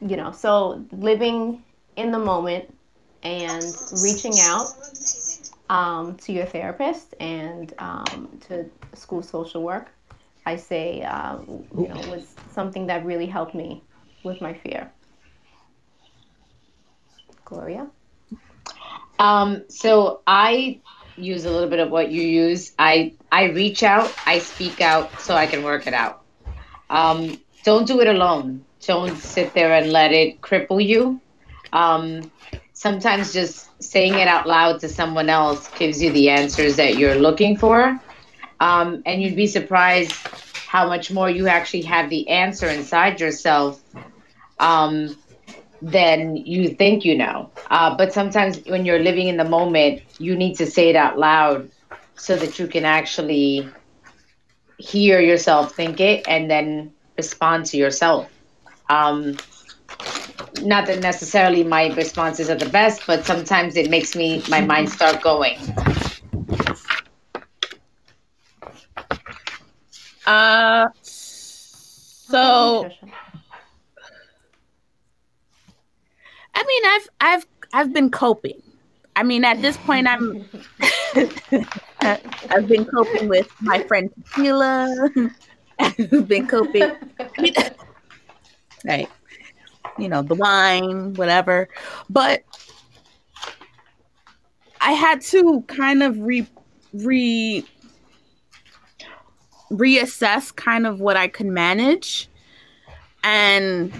you 0.00 0.16
know 0.16 0.32
so 0.32 0.84
living 0.92 1.62
in 1.96 2.10
the 2.12 2.18
moment 2.18 2.74
and 3.22 3.76
reaching 3.90 4.40
out 4.40 4.76
um, 5.72 6.16
to 6.16 6.32
your 6.32 6.44
therapist 6.44 7.14
and 7.18 7.72
um, 7.78 8.28
to 8.48 8.66
school 8.92 9.22
social 9.22 9.62
work, 9.62 9.90
I 10.44 10.56
say, 10.56 11.02
um, 11.02 11.64
you 11.74 11.88
know, 11.88 11.98
was 12.10 12.34
something 12.50 12.88
that 12.88 13.06
really 13.06 13.24
helped 13.24 13.54
me 13.54 13.82
with 14.22 14.42
my 14.42 14.52
fear. 14.52 14.92
Gloria? 17.46 17.86
Um, 19.18 19.62
so 19.68 20.20
I 20.26 20.80
use 21.16 21.46
a 21.46 21.50
little 21.50 21.70
bit 21.70 21.80
of 21.80 21.90
what 21.90 22.10
you 22.10 22.20
use. 22.20 22.72
I 22.78 23.14
I 23.30 23.44
reach 23.44 23.82
out, 23.82 24.12
I 24.26 24.40
speak 24.40 24.82
out, 24.82 25.20
so 25.20 25.34
I 25.34 25.46
can 25.46 25.62
work 25.62 25.86
it 25.86 25.94
out. 25.94 26.22
Um, 26.90 27.40
don't 27.64 27.86
do 27.86 28.02
it 28.02 28.08
alone. 28.08 28.66
Don't 28.86 29.16
sit 29.16 29.54
there 29.54 29.72
and 29.72 29.90
let 29.90 30.12
it 30.12 30.42
cripple 30.42 30.84
you. 30.84 31.20
Um, 31.72 32.30
sometimes 32.82 33.32
just 33.32 33.70
saying 33.80 34.14
it 34.14 34.26
out 34.26 34.44
loud 34.44 34.80
to 34.80 34.88
someone 34.88 35.30
else 35.30 35.68
gives 35.78 36.02
you 36.02 36.10
the 36.10 36.28
answers 36.28 36.74
that 36.74 36.96
you're 36.96 37.14
looking 37.14 37.56
for. 37.56 38.00
Um, 38.58 39.04
and 39.06 39.22
you'd 39.22 39.36
be 39.36 39.46
surprised 39.46 40.10
how 40.66 40.88
much 40.88 41.12
more 41.12 41.30
you 41.30 41.46
actually 41.46 41.82
have 41.82 42.10
the 42.10 42.28
answer 42.28 42.68
inside 42.68 43.20
yourself 43.20 43.80
um, 44.58 45.16
than 45.80 46.34
you 46.34 46.70
think 46.70 47.04
you 47.04 47.16
know. 47.16 47.52
Uh, 47.70 47.96
but 47.96 48.12
sometimes 48.12 48.58
when 48.66 48.84
you're 48.84 48.98
living 48.98 49.28
in 49.28 49.36
the 49.36 49.44
moment, 49.44 50.02
you 50.18 50.34
need 50.34 50.54
to 50.54 50.66
say 50.66 50.90
it 50.90 50.96
out 50.96 51.16
loud 51.16 51.70
so 52.16 52.34
that 52.34 52.58
you 52.58 52.66
can 52.66 52.84
actually 52.84 53.68
hear 54.78 55.20
yourself 55.20 55.72
think 55.76 56.00
it 56.00 56.26
and 56.26 56.50
then 56.50 56.92
respond 57.16 57.64
to 57.66 57.76
yourself. 57.76 58.28
Um, 58.90 59.36
not 60.62 60.86
that 60.86 61.00
necessarily 61.00 61.64
my 61.64 61.92
responses 61.94 62.50
are 62.50 62.54
the 62.54 62.68
best, 62.68 63.06
but 63.06 63.24
sometimes 63.24 63.76
it 63.76 63.90
makes 63.90 64.14
me 64.14 64.42
my 64.48 64.60
mind 64.60 64.90
start 64.90 65.22
going. 65.22 65.58
Uh, 70.26 70.88
so 71.02 72.88
I 76.54 76.64
mean, 76.64 76.82
I've 76.86 77.08
I've 77.20 77.46
I've 77.72 77.92
been 77.92 78.10
coping. 78.10 78.62
I 79.14 79.22
mean, 79.24 79.44
at 79.44 79.60
this 79.60 79.76
point, 79.78 80.06
I'm 80.06 80.48
I've 82.00 82.68
been 82.68 82.84
coping 82.84 83.28
with 83.28 83.48
my 83.60 83.82
friend 83.82 84.10
Tequila. 84.14 85.10
I've 85.78 86.28
been 86.28 86.46
coping. 86.46 86.92
right 88.84 89.08
you 89.98 90.08
know, 90.08 90.22
the 90.22 90.34
wine, 90.34 91.14
whatever. 91.14 91.68
But 92.08 92.42
I 94.80 94.92
had 94.92 95.20
to 95.22 95.62
kind 95.68 96.02
of 96.02 96.18
re 96.18 96.46
re 96.92 97.64
reassess 99.70 100.54
kind 100.54 100.86
of 100.86 101.00
what 101.00 101.16
I 101.16 101.28
could 101.28 101.46
manage 101.46 102.28
and 103.24 103.92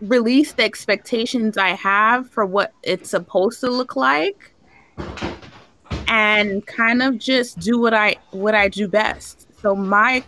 release 0.00 0.52
the 0.52 0.64
expectations 0.64 1.58
I 1.58 1.70
have 1.70 2.30
for 2.30 2.46
what 2.46 2.72
it's 2.82 3.10
supposed 3.10 3.60
to 3.60 3.70
look 3.70 3.96
like 3.96 4.54
and 6.08 6.64
kind 6.66 7.02
of 7.02 7.18
just 7.18 7.58
do 7.58 7.78
what 7.78 7.94
I 7.94 8.16
what 8.30 8.54
I 8.54 8.68
do 8.68 8.88
best. 8.88 9.46
So 9.60 9.74
my 9.74 10.22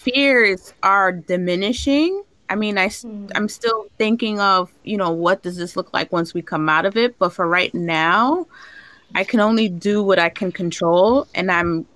fears 0.00 0.72
are 0.82 1.12
diminishing. 1.12 2.22
I 2.48 2.54
mean, 2.56 2.78
I 2.78 2.88
mm. 2.88 3.30
I'm 3.34 3.48
still 3.48 3.86
thinking 3.98 4.40
of 4.40 4.72
you 4.82 4.96
know 4.96 5.10
what 5.10 5.42
does 5.42 5.56
this 5.56 5.76
look 5.76 5.92
like 5.92 6.10
once 6.12 6.34
we 6.34 6.42
come 6.42 6.68
out 6.68 6.86
of 6.86 6.96
it, 6.96 7.18
but 7.18 7.32
for 7.32 7.46
right 7.46 7.72
now, 7.74 8.46
I 9.14 9.24
can 9.24 9.40
only 9.40 9.68
do 9.68 10.02
what 10.02 10.18
I 10.18 10.30
can 10.30 10.50
control, 10.50 11.26
and 11.34 11.50
I'm 11.50 11.86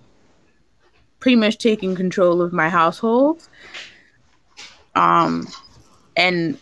pretty 1.18 1.36
much 1.36 1.58
taking 1.58 1.96
control 1.96 2.42
of 2.42 2.52
my 2.52 2.68
household. 2.68 3.48
Um, 4.94 5.48
and 6.16 6.56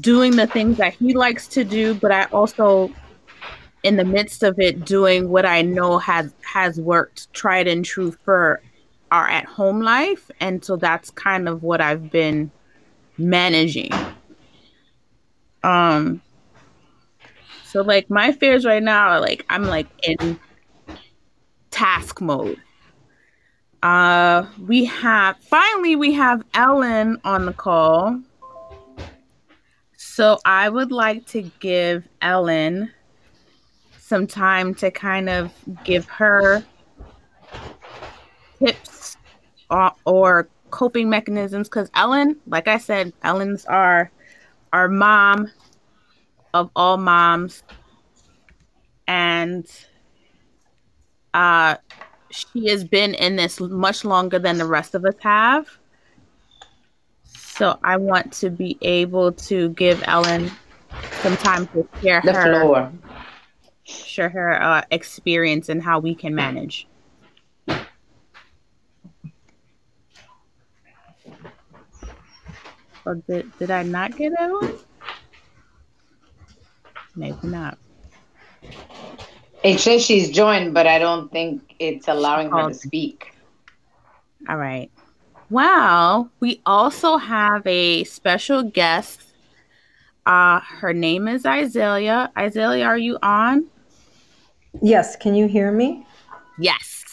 doing 0.00 0.36
the 0.36 0.46
things 0.46 0.76
that 0.76 0.94
he 0.94 1.14
likes 1.14 1.48
to 1.48 1.64
do, 1.64 1.94
but 1.94 2.12
I 2.12 2.24
also 2.26 2.92
in 3.82 3.96
the 3.96 4.04
midst 4.04 4.42
of 4.42 4.60
it 4.60 4.84
doing 4.84 5.30
what 5.30 5.46
I 5.46 5.62
know 5.62 5.98
has 5.98 6.32
has 6.42 6.78
worked 6.78 7.32
tried 7.32 7.66
and 7.66 7.84
true 7.84 8.12
for 8.12 8.60
our 9.10 9.28
at 9.28 9.44
home 9.44 9.80
life 9.80 10.30
and 10.40 10.64
so 10.64 10.76
that's 10.76 11.10
kind 11.10 11.48
of 11.48 11.62
what 11.62 11.80
I've 11.80 12.10
been 12.10 12.50
managing. 13.18 13.90
Um 15.62 16.22
so 17.64 17.82
like 17.82 18.10
my 18.10 18.32
fears 18.32 18.64
right 18.64 18.82
now 18.82 19.08
are 19.08 19.20
like 19.20 19.44
I'm 19.48 19.64
like 19.64 19.86
in 20.02 20.38
task 21.70 22.20
mode. 22.20 22.60
Uh 23.82 24.46
we 24.66 24.84
have 24.84 25.36
finally 25.38 25.96
we 25.96 26.12
have 26.12 26.44
Ellen 26.54 27.20
on 27.24 27.46
the 27.46 27.52
call. 27.52 28.20
So 29.96 30.38
I 30.44 30.68
would 30.68 30.92
like 30.92 31.26
to 31.28 31.42
give 31.60 32.06
Ellen 32.20 32.92
some 34.10 34.26
time 34.26 34.74
to 34.74 34.90
kind 34.90 35.28
of 35.28 35.52
give 35.84 36.04
her 36.06 36.64
tips 38.58 38.99
or, 39.70 39.92
or 40.04 40.48
coping 40.70 41.08
mechanisms 41.08 41.68
because 41.68 41.90
Ellen, 41.94 42.36
like 42.46 42.68
I 42.68 42.78
said, 42.78 43.12
Ellen's 43.22 43.64
our 43.66 44.10
our 44.72 44.88
mom 44.88 45.50
of 46.54 46.70
all 46.76 46.96
moms, 46.96 47.62
and 49.06 49.66
uh, 51.34 51.76
she 52.30 52.68
has 52.68 52.84
been 52.84 53.14
in 53.14 53.36
this 53.36 53.60
much 53.60 54.04
longer 54.04 54.38
than 54.38 54.58
the 54.58 54.66
rest 54.66 54.94
of 54.94 55.04
us 55.04 55.14
have. 55.20 55.68
So 57.24 57.78
I 57.84 57.96
want 57.96 58.32
to 58.34 58.50
be 58.50 58.78
able 58.80 59.32
to 59.32 59.68
give 59.70 60.02
Ellen 60.06 60.50
some 61.20 61.36
time 61.36 61.66
to 61.68 61.86
share 62.00 62.22
The 62.24 62.32
her 62.32 62.42
floor. 62.42 62.92
share 63.84 64.28
her 64.30 64.62
uh, 64.62 64.82
experience 64.90 65.68
and 65.68 65.82
how 65.82 65.98
we 65.98 66.14
can 66.14 66.34
manage. 66.34 66.86
Or 73.04 73.16
did, 73.28 73.56
did 73.58 73.70
I 73.70 73.82
not 73.82 74.16
get 74.16 74.32
Ellen? 74.38 74.74
Maybe 77.16 77.38
not. 77.44 77.78
It 79.62 79.78
says 79.78 80.04
she's 80.04 80.30
joined, 80.30 80.74
but 80.74 80.86
I 80.86 80.98
don't 80.98 81.30
think 81.30 81.74
it's 81.78 82.08
allowing 82.08 82.50
her 82.50 82.68
to 82.68 82.74
speak. 82.74 83.32
All 84.48 84.56
right. 84.56 84.90
Wow. 85.50 86.30
We 86.40 86.62
also 86.64 87.16
have 87.16 87.66
a 87.66 88.04
special 88.04 88.62
guest. 88.62 89.22
Uh, 90.24 90.60
her 90.60 90.92
name 90.92 91.28
is 91.28 91.44
Isaiah. 91.44 92.30
Isaiah, 92.38 92.84
are 92.84 92.98
you 92.98 93.18
on? 93.22 93.66
Yes, 94.80 95.16
can 95.16 95.34
you 95.34 95.46
hear 95.46 95.72
me? 95.72 96.06
Yes. 96.58 97.09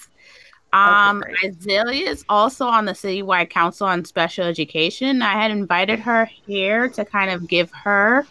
Um. 0.74 1.24
Azalea 1.44 2.10
is 2.10 2.26
also 2.30 2.66
on 2.66 2.86
the 2.86 2.92
Citywide 2.92 3.50
Council 3.50 3.88
on 3.88 4.04
Special 4.06 4.46
Education. 4.46 5.22
I 5.22 5.34
had 5.34 5.52
invited 5.52 6.00
her 6.00 6.26
here 6.26 6.90
to 6.90 7.06
kind 7.06 7.32
of 7.32 7.48
give 7.48 7.72
her 7.72 8.28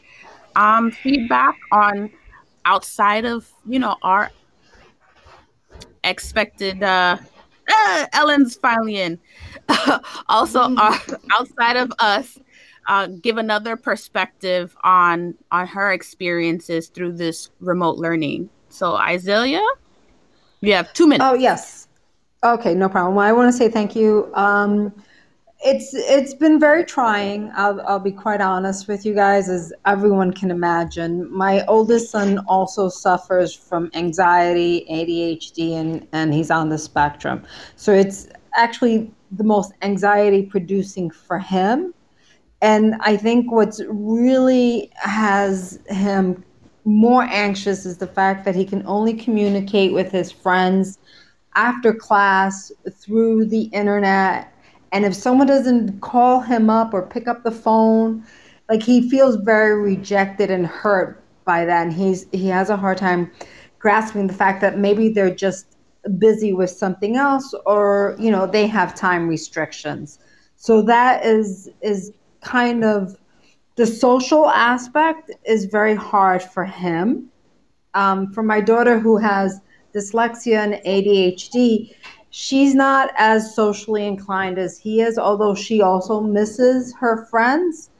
um, 0.54 0.90
feedback 0.90 1.56
on 1.72 2.10
outside 2.64 3.24
of 3.24 3.50
you 3.66 3.78
know 3.78 3.96
our 4.02 4.30
expected. 6.04 6.82
Uh, 6.82 7.16
uh, 7.68 8.06
Ellen's 8.12 8.56
finally 8.56 9.00
in. 9.00 9.18
also, 10.28 10.60
uh, 10.76 10.98
outside 11.32 11.76
of 11.76 11.92
us, 11.98 12.38
uh, 12.88 13.08
give 13.20 13.38
another 13.38 13.76
perspective 13.76 14.76
on 14.84 15.34
on 15.50 15.66
her 15.66 15.92
experiences 15.92 16.88
through 16.88 17.12
this 17.12 17.50
remote 17.60 17.96
learning. 17.96 18.48
So, 18.68 18.94
Isaiah, 18.94 19.64
you 20.60 20.72
have 20.74 20.92
two 20.92 21.06
minutes. 21.06 21.24
Oh, 21.28 21.34
yes. 21.34 21.85
Okay, 22.44 22.74
no 22.74 22.88
problem. 22.88 23.14
Well, 23.14 23.26
I 23.26 23.32
want 23.32 23.50
to 23.50 23.56
say 23.56 23.68
thank 23.68 23.96
you. 23.96 24.30
Um, 24.34 24.92
it's 25.64 25.94
it's 25.94 26.34
been 26.34 26.60
very 26.60 26.84
trying. 26.84 27.50
I'll 27.54 27.80
I'll 27.86 27.98
be 27.98 28.12
quite 28.12 28.40
honest 28.40 28.88
with 28.88 29.06
you 29.06 29.14
guys, 29.14 29.48
as 29.48 29.72
everyone 29.86 30.32
can 30.32 30.50
imagine. 30.50 31.32
My 31.32 31.64
oldest 31.66 32.10
son 32.10 32.38
also 32.46 32.88
suffers 32.88 33.54
from 33.54 33.90
anxiety, 33.94 34.84
ADHD, 34.90 35.72
and 35.72 36.06
and 36.12 36.34
he's 36.34 36.50
on 36.50 36.68
the 36.68 36.78
spectrum. 36.78 37.42
So 37.76 37.92
it's 37.92 38.28
actually 38.54 39.10
the 39.32 39.44
most 39.44 39.72
anxiety 39.82 40.42
producing 40.42 41.10
for 41.10 41.38
him. 41.38 41.94
And 42.62 42.96
I 43.00 43.16
think 43.16 43.50
what's 43.50 43.80
really 43.88 44.90
has 44.96 45.80
him 45.88 46.44
more 46.84 47.24
anxious 47.24 47.84
is 47.84 47.98
the 47.98 48.06
fact 48.06 48.44
that 48.44 48.54
he 48.54 48.64
can 48.64 48.86
only 48.86 49.12
communicate 49.12 49.92
with 49.92 50.12
his 50.12 50.30
friends 50.30 50.98
after 51.56 51.92
class 51.92 52.70
through 52.92 53.46
the 53.46 53.62
internet. 53.72 54.52
And 54.92 55.04
if 55.04 55.14
someone 55.14 55.48
doesn't 55.48 56.00
call 56.00 56.40
him 56.40 56.70
up 56.70 56.94
or 56.94 57.02
pick 57.02 57.26
up 57.26 57.42
the 57.42 57.50
phone, 57.50 58.24
like 58.68 58.82
he 58.82 59.08
feels 59.08 59.36
very 59.36 59.80
rejected 59.80 60.50
and 60.50 60.66
hurt 60.66 61.22
by 61.44 61.64
that. 61.64 61.86
And 61.86 61.92
he's 61.92 62.26
he 62.32 62.46
has 62.48 62.70
a 62.70 62.76
hard 62.76 62.98
time 62.98 63.32
grasping 63.78 64.26
the 64.26 64.34
fact 64.34 64.60
that 64.60 64.78
maybe 64.78 65.08
they're 65.08 65.34
just 65.34 65.76
busy 66.18 66.52
with 66.52 66.70
something 66.70 67.16
else 67.16 67.52
or 67.64 68.14
you 68.18 68.30
know 68.30 68.46
they 68.46 68.66
have 68.66 68.94
time 68.94 69.28
restrictions. 69.28 70.18
So 70.56 70.82
that 70.82 71.24
is 71.24 71.70
is 71.80 72.12
kind 72.42 72.84
of 72.84 73.16
the 73.76 73.86
social 73.86 74.48
aspect 74.48 75.30
is 75.44 75.66
very 75.66 75.94
hard 75.94 76.42
for 76.42 76.64
him. 76.64 77.30
Um, 77.94 78.30
for 78.32 78.42
my 78.42 78.60
daughter 78.60 78.98
who 78.98 79.16
has 79.16 79.60
dyslexia 79.94 80.58
and 80.58 80.74
ADHD, 80.84 81.94
she's 82.30 82.74
not 82.74 83.12
as 83.16 83.54
socially 83.54 84.06
inclined 84.06 84.58
as 84.58 84.78
he 84.78 85.00
is, 85.00 85.18
although 85.18 85.54
she 85.54 85.80
also 85.80 86.20
misses 86.20 86.94
her 86.96 87.24
friends, 87.26 87.90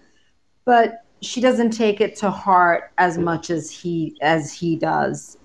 but 0.65 1.05
she 1.23 1.41
doesn't 1.41 1.71
take 1.71 2.01
it 2.01 2.17
to 2.17 2.31
heart 2.31 2.93
as 2.99 3.19
much 3.19 3.51
as 3.51 3.71
he 3.71 4.17
as 4.21 4.53
he 4.53 4.77
does. 4.77 5.39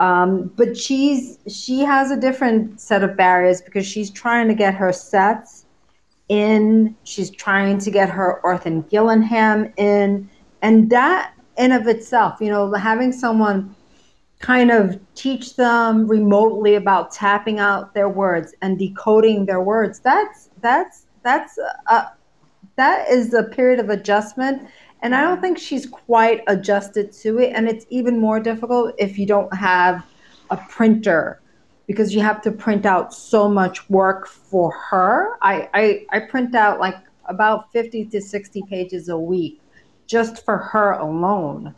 Um, 0.00 0.52
but 0.56 0.76
she's 0.76 1.38
she 1.48 1.80
has 1.80 2.10
a 2.10 2.16
different 2.16 2.80
set 2.80 3.04
of 3.04 3.16
barriers 3.16 3.62
because 3.62 3.86
she's 3.86 4.10
trying 4.10 4.48
to 4.48 4.54
get 4.54 4.74
her 4.74 4.92
sets 4.92 5.66
in. 6.28 6.96
She's 7.04 7.30
trying 7.30 7.78
to 7.78 7.90
get 7.90 8.10
her 8.10 8.40
Orton-Gillingham 8.40 9.72
in, 9.76 10.28
and 10.62 10.90
that 10.90 11.34
in 11.56 11.70
of 11.70 11.86
itself, 11.86 12.40
you 12.40 12.50
know, 12.50 12.72
having 12.72 13.12
someone 13.12 13.74
kind 14.44 14.70
of 14.70 15.00
teach 15.14 15.56
them 15.56 16.06
remotely 16.06 16.74
about 16.74 17.10
tapping 17.10 17.58
out 17.58 17.94
their 17.94 18.10
words 18.10 18.54
and 18.60 18.78
decoding 18.78 19.46
their 19.46 19.62
words. 19.62 20.00
That's 20.00 20.50
that's 20.60 21.06
that's 21.22 21.58
a, 21.88 22.12
that 22.76 23.08
is 23.08 23.32
a 23.32 23.44
period 23.44 23.80
of 23.80 23.88
adjustment 23.88 24.68
and 25.02 25.14
i 25.14 25.20
don't 25.20 25.40
think 25.40 25.58
she's 25.58 25.86
quite 25.86 26.42
adjusted 26.48 27.12
to 27.12 27.38
it 27.38 27.52
and 27.54 27.68
it's 27.68 27.86
even 27.90 28.20
more 28.20 28.40
difficult 28.40 28.94
if 28.98 29.18
you 29.18 29.26
don't 29.26 29.54
have 29.54 30.04
a 30.50 30.56
printer 30.68 31.40
because 31.86 32.14
you 32.14 32.20
have 32.20 32.40
to 32.42 32.50
print 32.50 32.86
out 32.86 33.12
so 33.12 33.48
much 33.48 33.88
work 33.88 34.26
for 34.26 34.72
her 34.72 35.36
i 35.42 35.68
i, 35.74 36.06
I 36.10 36.20
print 36.20 36.54
out 36.54 36.80
like 36.80 36.96
about 37.26 37.72
50 37.72 38.06
to 38.06 38.20
60 38.20 38.62
pages 38.68 39.08
a 39.08 39.18
week 39.18 39.60
just 40.06 40.44
for 40.44 40.58
her 40.58 40.92
alone 40.92 41.74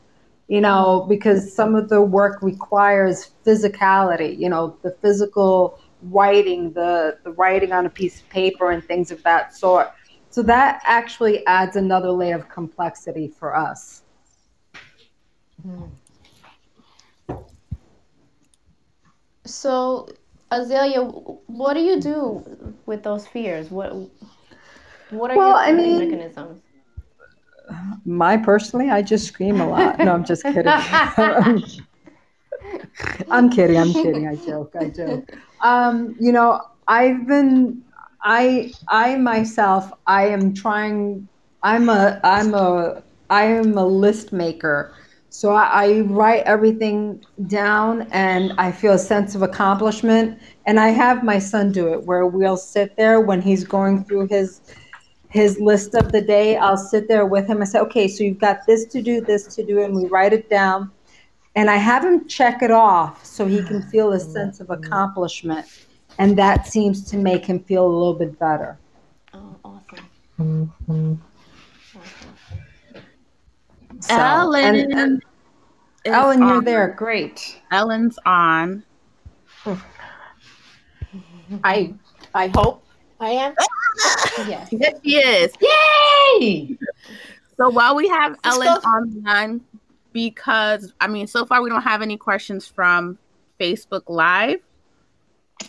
you 0.49 0.61
know 0.61 1.05
because 1.09 1.53
some 1.55 1.75
of 1.75 1.89
the 1.89 2.01
work 2.01 2.41
requires 2.43 3.31
physicality 3.45 4.37
you 4.39 4.49
know 4.49 4.77
the 4.83 4.91
physical 5.03 5.79
writing 6.03 6.73
the 6.73 7.19
the 7.25 7.33
writing 7.33 7.73
on 7.73 7.87
a 7.87 7.91
piece 7.91 8.21
of 8.21 8.29
paper 8.29 8.71
and 8.71 8.85
things 8.85 9.11
of 9.11 9.23
that 9.23 9.55
sort 9.55 9.89
so 10.31 10.43
that 10.43 10.83
actually 10.85 11.45
adds 11.47 11.77
another 11.77 12.11
layer 12.11 12.37
of 12.37 12.49
complexity 12.49 13.27
for 13.29 13.57
us. 13.57 14.03
So, 19.45 20.09
Azalea, 20.51 21.03
what 21.03 21.75
do 21.75 21.81
you 21.81 22.01
do 22.01 22.77
with 22.87 23.03
those 23.03 23.27
fears? 23.27 23.71
What 23.71 23.93
What 25.11 25.31
are 25.31 25.37
Well, 25.37 25.49
your 25.49 25.57
I 25.57 25.73
mean- 25.73 25.99
mechanisms? 25.99 26.63
My 28.05 28.37
personally, 28.37 28.91
I 28.91 29.03
just 29.03 29.27
scream 29.27 29.61
a 29.61 29.69
lot. 29.69 29.99
No, 29.99 30.13
I'm 30.13 30.25
just 30.25 30.43
kidding. 30.43 30.67
I'm 33.31 33.51
kidding. 33.51 33.77
I'm 33.77 33.93
kidding. 33.93 34.29
I 34.29 34.37
joke. 34.37 34.75
I 34.79 34.89
joke. 34.89 35.31
Um, 35.63 36.15
you 36.21 36.33
know, 36.33 36.61
I've 36.89 37.27
been, 37.27 37.83
I, 38.23 38.73
I 38.89 39.17
myself, 39.17 39.93
I 40.07 40.29
am 40.29 40.55
trying. 40.55 41.29
I'm 41.63 41.89
a, 41.89 42.21
I'm 42.23 42.55
a, 42.55 43.03
I 43.31 43.45
am 43.45 43.77
a 43.77 43.87
list 43.87 44.33
maker. 44.33 44.95
So 45.29 45.53
I, 45.53 45.85
I 45.85 46.01
write 46.03 46.45
everything 46.45 47.25
down 47.47 48.09
and 48.13 48.53
I 48.57 48.73
feel 48.73 48.93
a 48.93 48.99
sense 48.99 49.35
of 49.35 49.43
accomplishment. 49.43 50.39
And 50.65 50.79
I 50.81 50.89
have 50.89 51.23
my 51.25 51.39
son 51.39 51.73
do 51.73 51.93
it 51.93 52.05
where 52.05 52.27
we'll 52.27 52.57
sit 52.57 52.97
there 52.97 53.21
when 53.21 53.43
he's 53.43 53.65
going 53.65 54.05
through 54.05 54.29
his 54.29 54.61
his 55.37 55.61
list 55.61 55.95
of 55.95 56.11
the 56.11 56.21
day. 56.21 56.57
I'll 56.57 56.77
sit 56.77 57.09
there 57.09 57.27
with 57.27 57.47
him 57.47 57.61
and 57.61 57.69
say, 57.69 57.79
okay, 57.81 58.09
so 58.09 58.25
you've 58.25 58.39
got 58.39 58.67
this 58.67 58.87
to 58.87 59.03
do, 59.03 59.21
this 59.21 59.47
to 59.55 59.65
do, 59.65 59.83
and 59.83 59.95
we 59.95 60.07
write 60.07 60.33
it 60.33 60.49
down. 60.49 60.91
And 61.55 61.71
I 61.71 61.77
have 61.77 62.05
him 62.05 62.27
check 62.27 62.63
it 62.63 62.71
off 62.71 63.25
so 63.25 63.47
he 63.47 63.63
can 63.63 63.83
feel 63.91 64.13
a 64.13 64.17
oh, 64.17 64.19
sense 64.19 64.61
of 64.61 64.71
accomplishment. 64.71 65.67
And 66.19 66.37
that 66.39 66.67
seems 66.67 67.05
to 67.11 67.19
make 67.19 67.45
him 67.45 67.61
feel 67.61 67.87
a 67.87 67.93
little 67.93 68.15
bit 68.15 68.39
better. 68.39 68.79
Oh, 69.35 69.57
awesome. 69.65 71.23
So, 74.01 74.15
Ellen. 74.15 74.65
and- 74.65 74.93
and- 74.93 75.23
is 76.05 76.13
Ellen, 76.13 76.39
you're 76.39 76.63
there. 76.63 76.95
Great. 76.97 77.61
Ellen's 77.73 78.17
on. 78.25 78.85
I 81.65 81.95
I 82.33 82.47
hope 82.55 82.85
I 83.19 83.31
am. 83.31 83.55
Yes. 84.47 84.69
Yes, 84.73 84.95
she 85.05 85.17
is. 85.17 85.53
Yay! 85.61 86.79
So 87.57 87.71
while 87.71 87.95
we 87.97 88.09
have 88.09 88.33
Let's 88.45 88.57
Ellen 88.57 88.67
go. 88.83 88.89
online, 88.89 89.61
because 90.13 90.93
I 91.01 91.09
mean, 91.09 91.27
so 91.27 91.45
far 91.47 91.63
we 91.63 91.71
don't 91.71 91.83
have 91.83 92.03
any 92.03 92.17
questions 92.17 92.67
from 92.67 93.19
Facebook 93.59 94.03
Live. 94.09 94.61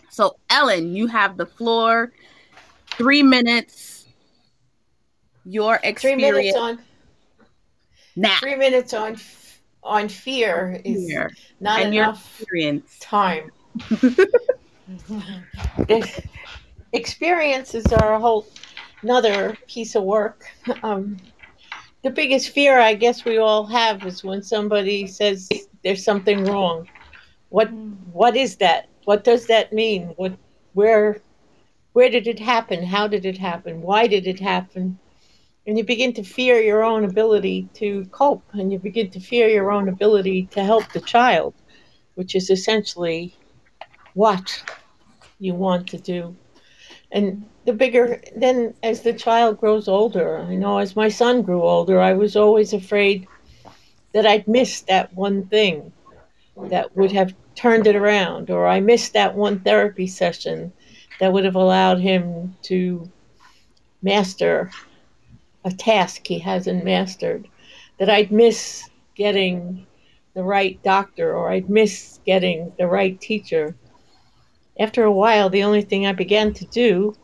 So 0.09 0.35
Ellen, 0.49 0.93
you 0.95 1.07
have 1.07 1.37
the 1.37 1.45
floor. 1.45 2.11
Three 2.91 3.23
minutes. 3.23 4.05
Your 5.45 5.79
experience. 5.83 6.01
Three 6.01 6.11
experience 6.39 6.55
minutes 6.55 6.57
on 6.57 6.79
now. 8.17 8.37
three 8.39 8.55
minutes 8.55 8.93
on 8.93 9.13
f- 9.13 9.61
on 9.83 10.09
fear 10.09 10.81
is 10.83 11.07
Here. 11.07 11.31
not 11.61 11.81
and 11.81 11.93
your 11.93 12.03
enough 12.05 12.39
experience. 12.41 12.97
time. 12.99 13.51
The 15.87 16.23
experiences 16.93 17.85
are 17.93 18.13
a 18.13 18.19
whole 18.19 18.47
another 19.01 19.57
piece 19.67 19.95
of 19.95 20.03
work. 20.03 20.45
Um, 20.83 21.17
the 22.03 22.09
biggest 22.09 22.49
fear 22.49 22.79
I 22.79 22.93
guess 22.93 23.25
we 23.25 23.37
all 23.37 23.65
have 23.65 24.05
is 24.05 24.23
when 24.23 24.41
somebody 24.41 25.07
says 25.07 25.49
there's 25.83 26.03
something 26.03 26.45
wrong. 26.45 26.87
What 27.49 27.71
what 28.11 28.35
is 28.35 28.57
that? 28.57 28.89
What 29.05 29.23
does 29.23 29.47
that 29.47 29.73
mean? 29.73 30.13
What 30.17 30.33
where 30.73 31.21
where 31.93 32.09
did 32.09 32.27
it 32.27 32.39
happen? 32.39 32.83
How 32.83 33.07
did 33.07 33.25
it 33.25 33.37
happen? 33.37 33.81
Why 33.81 34.07
did 34.07 34.27
it 34.27 34.39
happen? 34.39 34.99
And 35.65 35.77
you 35.77 35.83
begin 35.83 36.13
to 36.13 36.23
fear 36.23 36.61
your 36.61 36.83
own 36.83 37.03
ability 37.03 37.67
to 37.73 38.05
cope 38.11 38.43
and 38.53 38.71
you 38.71 38.79
begin 38.79 39.09
to 39.11 39.19
fear 39.19 39.49
your 39.49 39.71
own 39.71 39.89
ability 39.89 40.47
to 40.51 40.63
help 40.63 40.91
the 40.93 41.01
child, 41.01 41.53
which 42.15 42.35
is 42.35 42.49
essentially 42.49 43.35
what 44.13 44.63
you 45.39 45.53
want 45.55 45.87
to 45.87 45.97
do. 45.97 46.35
And 47.11 47.45
the 47.65 47.73
bigger, 47.73 48.21
then 48.35 48.73
as 48.83 49.01
the 49.01 49.13
child 49.13 49.59
grows 49.59 49.87
older, 49.87 50.39
I 50.39 50.55
know 50.55 50.77
as 50.77 50.95
my 50.95 51.09
son 51.09 51.41
grew 51.41 51.63
older, 51.63 51.99
I 51.99 52.13
was 52.13 52.35
always 52.35 52.73
afraid 52.73 53.27
that 54.13 54.25
I'd 54.25 54.47
miss 54.47 54.81
that 54.81 55.13
one 55.13 55.45
thing 55.47 55.91
that 56.69 56.95
would 56.95 57.11
have 57.11 57.33
turned 57.55 57.87
it 57.87 57.95
around, 57.95 58.49
or 58.49 58.67
I 58.67 58.79
missed 58.79 59.13
that 59.13 59.35
one 59.35 59.59
therapy 59.59 60.07
session 60.07 60.71
that 61.19 61.31
would 61.31 61.45
have 61.45 61.55
allowed 61.55 61.99
him 61.99 62.55
to 62.63 63.09
master 64.01 64.71
a 65.65 65.71
task 65.71 66.25
he 66.25 66.39
hasn't 66.39 66.85
mastered, 66.85 67.47
that 67.97 68.09
I'd 68.09 68.31
miss 68.31 68.89
getting 69.15 69.85
the 70.33 70.43
right 70.43 70.81
doctor, 70.83 71.35
or 71.35 71.49
I'd 71.51 71.69
miss 71.69 72.19
getting 72.25 72.71
the 72.77 72.87
right 72.87 73.19
teacher 73.19 73.75
after 74.79 75.03
a 75.03 75.11
while, 75.11 75.49
the 75.49 75.63
only 75.63 75.81
thing 75.81 76.05
I 76.05 76.13
began 76.13 76.53
to 76.53 76.65
do 76.65 77.15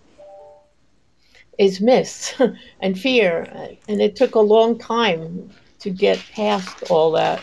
is 1.58 1.82
miss 1.82 2.34
and 2.82 3.00
fear. 3.00 3.48
And 3.88 4.02
it 4.02 4.16
took 4.16 4.36
a 4.36 4.40
long 4.40 4.78
time 4.78 5.50
to 5.80 5.90
get 5.90 6.24
past 6.34 6.90
all 6.90 7.12
that. 7.12 7.42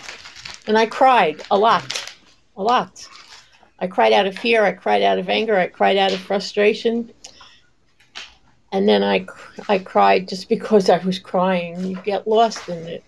And 0.66 0.76
I 0.76 0.86
cried 0.86 1.42
a 1.50 1.58
lot, 1.58 2.14
a 2.56 2.62
lot. 2.62 3.06
I 3.78 3.86
cried 3.86 4.12
out 4.12 4.26
of 4.26 4.36
fear, 4.36 4.64
I 4.64 4.72
cried 4.72 5.02
out 5.02 5.18
of 5.18 5.28
anger, 5.28 5.58
I 5.58 5.66
cried 5.66 5.96
out 5.96 6.12
of 6.12 6.20
frustration. 6.20 7.12
And 8.72 8.88
then 8.88 9.02
I, 9.02 9.26
I 9.68 9.78
cried 9.78 10.28
just 10.28 10.48
because 10.48 10.90
I 10.90 10.98
was 10.98 11.18
crying. 11.18 11.84
You 11.84 11.96
get 12.02 12.28
lost 12.28 12.68
in 12.68 12.78
it. 12.86 13.02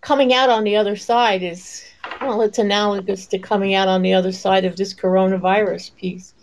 Coming 0.00 0.32
out 0.32 0.48
on 0.48 0.62
the 0.62 0.76
other 0.76 0.94
side 0.94 1.42
is 1.42 1.85
well, 2.20 2.42
it's 2.42 2.58
analogous 2.58 3.26
to 3.26 3.38
coming 3.38 3.74
out 3.74 3.88
on 3.88 4.02
the 4.02 4.14
other 4.14 4.32
side 4.32 4.64
of 4.64 4.76
this 4.76 4.94
coronavirus 4.94 5.94
piece. 5.96 6.34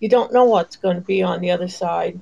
You 0.00 0.08
don't 0.08 0.32
know 0.32 0.44
what's 0.44 0.76
going 0.76 0.96
to 0.96 1.02
be 1.02 1.22
on 1.22 1.40
the 1.40 1.50
other 1.50 1.68
side. 1.68 2.20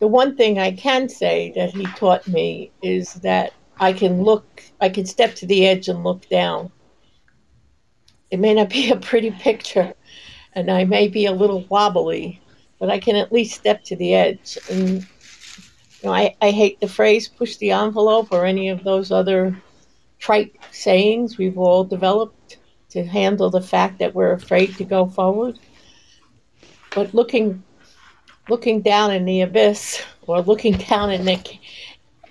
The 0.00 0.08
one 0.08 0.36
thing 0.36 0.58
I 0.58 0.72
can 0.72 1.08
say 1.08 1.52
that 1.56 1.70
he 1.70 1.86
taught 1.96 2.26
me 2.28 2.70
is 2.82 3.14
that 3.14 3.52
I 3.78 3.92
can 3.92 4.22
look, 4.22 4.62
I 4.80 4.88
can 4.88 5.06
step 5.06 5.34
to 5.36 5.46
the 5.46 5.66
edge 5.66 5.88
and 5.88 6.04
look 6.04 6.28
down. 6.28 6.70
It 8.30 8.38
may 8.38 8.54
not 8.54 8.70
be 8.70 8.90
a 8.90 8.96
pretty 8.96 9.30
picture, 9.30 9.94
and 10.54 10.70
I 10.70 10.84
may 10.84 11.08
be 11.08 11.26
a 11.26 11.32
little 11.32 11.64
wobbly, 11.68 12.40
but 12.78 12.90
I 12.90 12.98
can 12.98 13.16
at 13.16 13.32
least 13.32 13.58
step 13.58 13.82
to 13.84 13.96
the 13.96 14.14
edge. 14.14 14.58
And 14.70 14.88
you 14.90 15.06
know, 16.04 16.12
I, 16.12 16.34
I 16.42 16.50
hate 16.50 16.80
the 16.80 16.88
phrase 16.88 17.28
push 17.28 17.56
the 17.56 17.70
envelope 17.70 18.28
or 18.30 18.44
any 18.44 18.68
of 18.68 18.84
those 18.84 19.10
other 19.10 19.56
trite 20.18 20.56
sayings 20.70 21.38
we've 21.38 21.58
all 21.58 21.84
developed 21.84 22.58
to 22.90 23.04
handle 23.04 23.50
the 23.50 23.60
fact 23.60 23.98
that 23.98 24.14
we're 24.14 24.32
afraid 24.32 24.76
to 24.76 24.84
go 24.84 25.06
forward. 25.06 25.58
But 26.94 27.12
looking 27.12 27.62
looking 28.48 28.82
down 28.82 29.12
in 29.12 29.24
the 29.24 29.40
abyss 29.40 30.02
or 30.26 30.42
looking 30.42 30.74
down 30.74 31.10
in 31.10 31.24
the 31.24 31.40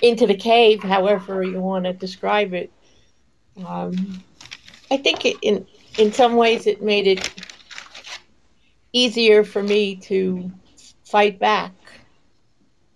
into 0.01 0.27
the 0.27 0.35
cave, 0.35 0.81
however 0.83 1.43
you 1.43 1.59
want 1.59 1.85
to 1.85 1.93
describe 1.93 2.53
it, 2.53 2.71
um, 3.65 4.23
I 4.91 4.97
think 4.97 5.25
it, 5.25 5.37
in 5.41 5.65
in 5.97 6.11
some 6.11 6.35
ways 6.35 6.65
it 6.67 6.81
made 6.81 7.07
it 7.07 7.29
easier 8.93 9.43
for 9.43 9.61
me 9.61 9.95
to 9.95 10.51
fight 11.03 11.39
back 11.39 11.73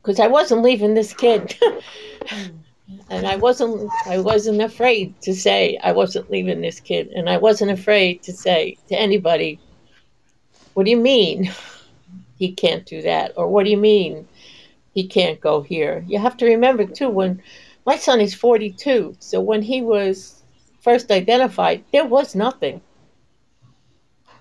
because 0.01 0.19
I 0.19 0.27
wasn't 0.27 0.61
leaving 0.61 0.93
this 0.93 1.13
kid. 1.13 1.55
and 3.09 3.27
I 3.27 3.35
wasn't 3.35 3.89
I 4.05 4.19
wasn't 4.19 4.61
afraid 4.61 5.19
to 5.21 5.33
say 5.33 5.77
I 5.83 5.91
wasn't 5.91 6.31
leaving 6.31 6.61
this 6.61 6.79
kid. 6.79 7.09
And 7.09 7.29
I 7.29 7.37
wasn't 7.37 7.71
afraid 7.71 8.23
to 8.23 8.33
say 8.33 8.77
to 8.87 8.95
anybody 8.95 9.59
what 10.73 10.85
do 10.85 10.91
you 10.91 10.97
mean 10.97 11.51
he 12.37 12.51
can't 12.51 12.85
do 12.85 13.01
that? 13.01 13.33
Or 13.35 13.47
what 13.47 13.63
do 13.63 13.71
you 13.71 13.77
mean 13.77 14.27
he 14.93 15.07
can't 15.07 15.39
go 15.41 15.61
here? 15.61 16.03
You 16.07 16.19
have 16.19 16.37
to 16.37 16.45
remember 16.45 16.85
too 16.85 17.09
when 17.09 17.41
my 17.85 17.97
son 17.97 18.19
is 18.21 18.33
42 18.33 19.15
so 19.19 19.41
when 19.41 19.61
he 19.61 19.81
was 19.81 20.43
first 20.81 21.11
identified 21.11 21.83
there 21.91 22.05
was 22.05 22.35
nothing. 22.35 22.81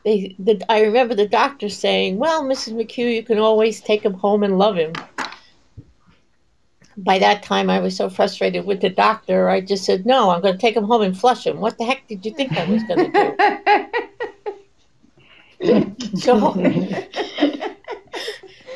They 0.04 0.36
the, 0.38 0.62
I 0.68 0.82
remember 0.82 1.16
the 1.16 1.26
doctor 1.26 1.68
saying 1.68 2.18
well 2.18 2.44
Mrs. 2.44 2.74
McHugh 2.74 3.12
you 3.12 3.22
can 3.24 3.38
always 3.38 3.80
take 3.80 4.04
him 4.04 4.14
home 4.14 4.44
and 4.44 4.58
love 4.58 4.76
him 4.76 4.92
by 6.96 7.18
that 7.18 7.42
time 7.42 7.68
I 7.68 7.80
was 7.80 7.96
so 7.96 8.08
frustrated 8.08 8.64
with 8.64 8.80
the 8.80 8.88
doctor, 8.88 9.48
I 9.48 9.60
just 9.60 9.84
said, 9.84 10.06
no, 10.06 10.30
I'm 10.30 10.40
going 10.40 10.54
to 10.54 10.60
take 10.60 10.76
him 10.76 10.84
home 10.84 11.02
and 11.02 11.18
flush 11.18 11.46
him. 11.46 11.60
What 11.60 11.76
the 11.78 11.84
heck 11.84 12.06
did 12.08 12.24
you 12.24 12.32
think 12.32 12.52
I 12.52 12.64
was 12.70 12.82
going 12.84 13.12
to 13.12 13.36
do? 13.82 13.86
So 16.16 16.54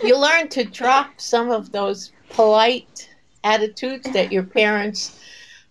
you 0.02 0.18
learn 0.18 0.48
to 0.48 0.64
drop 0.64 1.20
some 1.20 1.50
of 1.50 1.72
those 1.72 2.12
polite 2.30 3.10
attitudes 3.44 4.10
that 4.12 4.32
your 4.32 4.44
parents 4.44 5.20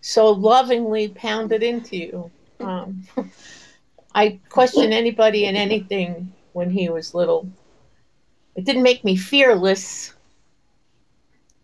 so 0.00 0.30
lovingly 0.30 1.08
pounded 1.08 1.64
into 1.64 1.96
you. 1.96 2.30
Um, 2.60 3.02
I 4.14 4.38
question 4.48 4.92
anybody 4.92 5.46
and 5.46 5.56
anything 5.56 6.32
when 6.52 6.70
he 6.70 6.88
was 6.88 7.14
little. 7.14 7.48
It 8.54 8.64
didn't 8.64 8.82
make 8.82 9.04
me 9.04 9.16
fearless 9.16 10.14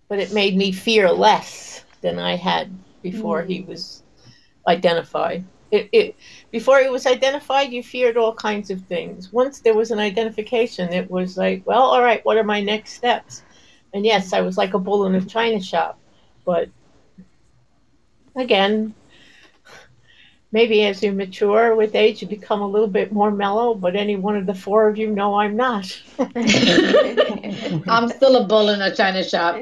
but 0.08 0.18
it 0.18 0.32
made 0.32 0.56
me 0.56 0.72
fear 0.72 1.10
less 1.10 1.84
than 2.00 2.18
I 2.18 2.36
had 2.36 2.70
before 3.02 3.42
he 3.42 3.58
hmm. 3.62 3.70
was 3.70 4.02
identified. 4.66 5.44
It, 5.70 5.88
it 5.92 6.16
before 6.50 6.80
he 6.80 6.88
was 6.88 7.06
identified, 7.06 7.72
you 7.72 7.82
feared 7.82 8.16
all 8.16 8.34
kinds 8.34 8.70
of 8.70 8.80
things. 8.82 9.32
Once 9.32 9.60
there 9.60 9.74
was 9.74 9.90
an 9.90 9.98
identification, 9.98 10.92
it 10.92 11.10
was 11.10 11.36
like, 11.36 11.62
well, 11.66 11.82
all 11.82 12.02
right, 12.02 12.24
what 12.24 12.36
are 12.36 12.44
my 12.44 12.60
next 12.60 12.92
steps? 12.92 13.42
And 13.92 14.04
yes, 14.04 14.32
I 14.32 14.40
was 14.40 14.56
like 14.56 14.74
a 14.74 14.78
bull 14.78 15.06
in 15.06 15.14
a 15.14 15.24
china 15.24 15.60
shop, 15.60 15.98
but 16.44 16.68
again, 18.36 18.94
maybe 20.56 20.86
as 20.86 21.02
you 21.02 21.12
mature 21.12 21.76
with 21.76 21.94
age, 21.94 22.22
you 22.22 22.28
become 22.28 22.62
a 22.62 22.66
little 22.66 22.88
bit 22.88 23.12
more 23.12 23.30
mellow. 23.30 23.74
But 23.74 23.94
any 23.94 24.16
one 24.16 24.36
of 24.38 24.46
the 24.46 24.54
four 24.54 24.88
of 24.88 24.96
you 24.96 25.10
know 25.10 25.34
I'm 25.34 25.54
not. 25.54 25.86
I'm 26.18 28.08
still 28.08 28.36
a 28.36 28.44
bull 28.46 28.70
in 28.70 28.80
a 28.80 28.96
china 28.96 29.22
shop. 29.22 29.56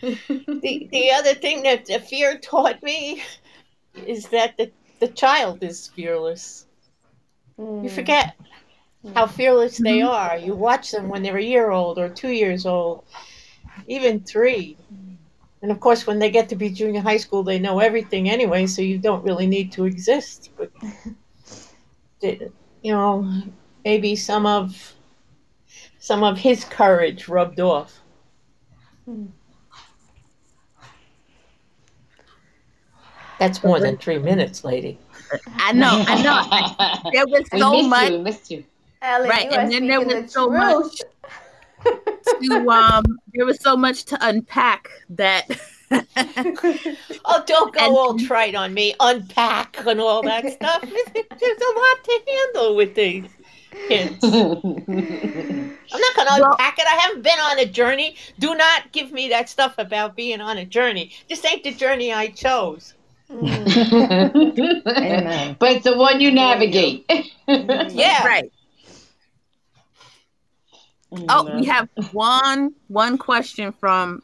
the 0.00 0.88
the 0.90 1.10
other 1.18 1.34
thing 1.34 1.64
that 1.64 1.84
the 1.84 1.98
fear 1.98 2.38
taught 2.38 2.82
me 2.82 3.22
is 4.06 4.28
that 4.28 4.56
the, 4.56 4.70
the 5.00 5.08
child 5.08 5.62
is 5.62 5.88
fearless. 5.88 6.64
You 7.58 7.64
hmm. 7.64 7.88
forget 7.88 8.36
how 9.14 9.26
hmm. 9.26 9.34
fearless 9.34 9.76
they 9.76 9.98
mm-hmm. 9.98 10.08
are. 10.08 10.38
You 10.38 10.54
watch 10.54 10.92
them 10.92 11.10
when 11.10 11.22
they're 11.22 11.36
a 11.36 11.42
year 11.42 11.70
old 11.70 11.98
or 11.98 12.08
two 12.08 12.30
years 12.30 12.64
old, 12.64 13.04
even 13.86 14.20
three. 14.20 14.78
And 15.66 15.72
of 15.72 15.80
course, 15.80 16.06
when 16.06 16.20
they 16.20 16.30
get 16.30 16.48
to 16.50 16.54
be 16.54 16.70
junior 16.70 17.00
high 17.00 17.16
school, 17.16 17.42
they 17.42 17.58
know 17.58 17.80
everything 17.80 18.30
anyway, 18.30 18.68
so 18.68 18.82
you 18.82 18.98
don't 18.98 19.24
really 19.24 19.48
need 19.48 19.72
to 19.72 19.84
exist. 19.84 20.50
But, 20.56 20.70
you 22.22 22.92
know, 22.92 23.42
maybe 23.84 24.14
some 24.14 24.46
of 24.46 24.94
some 25.98 26.22
of 26.22 26.38
his 26.38 26.64
courage 26.64 27.26
rubbed 27.26 27.58
off. 27.58 28.00
Hmm. 29.06 29.24
That's 33.40 33.64
more 33.64 33.80
than 33.80 33.96
three 33.98 34.18
minutes, 34.18 34.62
lady. 34.62 35.00
I 35.56 35.72
know, 35.72 36.04
I 36.06 36.22
know. 36.22 37.10
There 37.12 37.26
was 37.26 37.42
We 37.52 37.58
so 37.58 37.72
missed 37.72 37.88
much. 37.88 38.10
you. 38.12 38.16
We 38.18 38.22
missed 38.22 38.50
you. 38.52 38.64
Ellen, 39.02 39.28
Right, 39.28 39.50
you 39.50 39.50
are 39.50 39.60
and 39.62 39.72
then 39.72 39.88
there 39.88 40.00
was 40.00 40.14
the 40.26 40.28
so 40.28 40.48
much- 40.48 41.00
truth. 41.82 41.98
to 42.42 42.68
um 42.70 43.04
there 43.34 43.46
was 43.46 43.60
so 43.60 43.76
much 43.76 44.04
to 44.06 44.18
unpack 44.20 44.88
that 45.10 45.46
Oh, 47.24 47.42
don't 47.46 47.72
go 47.74 47.80
And- 47.86 47.96
all 47.96 48.18
trite 48.18 48.54
on 48.56 48.74
me. 48.74 48.94
Unpack 48.98 49.76
and 49.86 50.00
all 50.00 50.20
that 50.22 50.52
stuff. 50.52 50.82
There's 50.82 51.60
a 51.60 51.72
lot 51.78 52.04
to 52.04 52.20
handle 52.28 52.74
with 52.76 52.94
these 52.96 53.24
kids. 53.88 54.18
I'm 54.24 54.30
not 54.34 54.52
going 56.16 56.26
to 56.26 56.40
Well- 56.40 56.50
unpack 56.52 56.78
it. 56.80 56.86
I 56.88 56.96
haven't 57.00 57.22
been 57.22 57.38
on 57.38 57.58
a 57.60 57.66
journey. 57.66 58.16
Do 58.40 58.54
not 58.56 58.90
give 58.92 59.12
me 59.12 59.28
that 59.28 59.48
stuff 59.48 59.74
about 59.78 60.16
being 60.16 60.40
on 60.40 60.58
a 60.58 60.64
journey. 60.64 61.12
This 61.28 61.44
ain't 61.44 61.62
the 61.62 61.70
journey 61.72 62.12
I 62.12 62.28
chose. 62.28 62.94
Amen. 63.30 63.62
But 65.58 65.70
it's 65.72 65.84
the 65.84 65.96
one 65.96 66.20
you 66.20 66.30
navigate. 66.32 67.04
Yeah. 67.46 68.24
right. 68.26 68.50
Oh, 71.12 71.54
we 71.54 71.64
have 71.66 71.88
one 72.12 72.74
one 72.88 73.16
question 73.16 73.72
from 73.72 74.22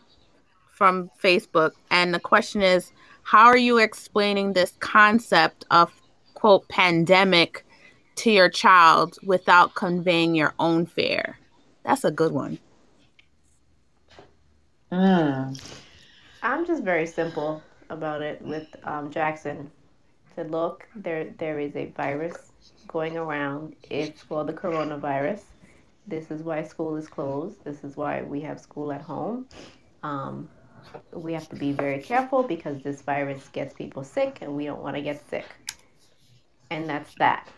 from 0.68 1.10
Facebook, 1.22 1.72
and 1.90 2.12
the 2.12 2.20
question 2.20 2.60
is, 2.62 2.92
how 3.22 3.46
are 3.46 3.56
you 3.56 3.78
explaining 3.78 4.52
this 4.52 4.72
concept 4.80 5.64
of 5.70 5.92
quote 6.34 6.68
pandemic 6.68 7.64
to 8.16 8.30
your 8.30 8.48
child 8.48 9.16
without 9.22 9.74
conveying 9.74 10.34
your 10.34 10.54
own 10.58 10.86
fear? 10.86 11.38
That's 11.84 12.04
a 12.04 12.10
good 12.10 12.32
one. 12.32 12.58
Mm. 14.90 15.60
I'm 16.42 16.66
just 16.66 16.82
very 16.82 17.06
simple 17.06 17.62
about 17.88 18.22
it 18.22 18.42
with 18.42 18.66
um, 18.84 19.10
Jackson. 19.10 19.70
Said, 20.34 20.50
look, 20.50 20.88
there 20.96 21.32
there 21.38 21.60
is 21.60 21.76
a 21.76 21.86
virus 21.96 22.50
going 22.88 23.16
around. 23.16 23.76
It's 23.88 24.22
called 24.24 24.48
the 24.48 24.52
coronavirus. 24.52 25.42
This 26.06 26.30
is 26.30 26.42
why 26.42 26.62
school 26.62 26.96
is 26.96 27.08
closed. 27.08 27.64
This 27.64 27.84
is 27.84 27.96
why 27.96 28.22
we 28.22 28.40
have 28.42 28.60
school 28.60 28.92
at 28.92 29.02
home. 29.02 29.46
Um, 30.02 30.48
we 31.12 31.32
have 31.32 31.48
to 31.50 31.56
be 31.56 31.72
very 31.72 32.00
careful 32.00 32.42
because 32.42 32.82
this 32.82 33.02
virus 33.02 33.48
gets 33.48 33.74
people 33.74 34.04
sick, 34.04 34.38
and 34.40 34.54
we 34.56 34.64
don't 34.66 34.82
want 34.82 34.96
to 34.96 35.02
get 35.02 35.26
sick. 35.28 35.46
And 36.70 36.88
that's 36.88 37.14
that. 37.14 37.48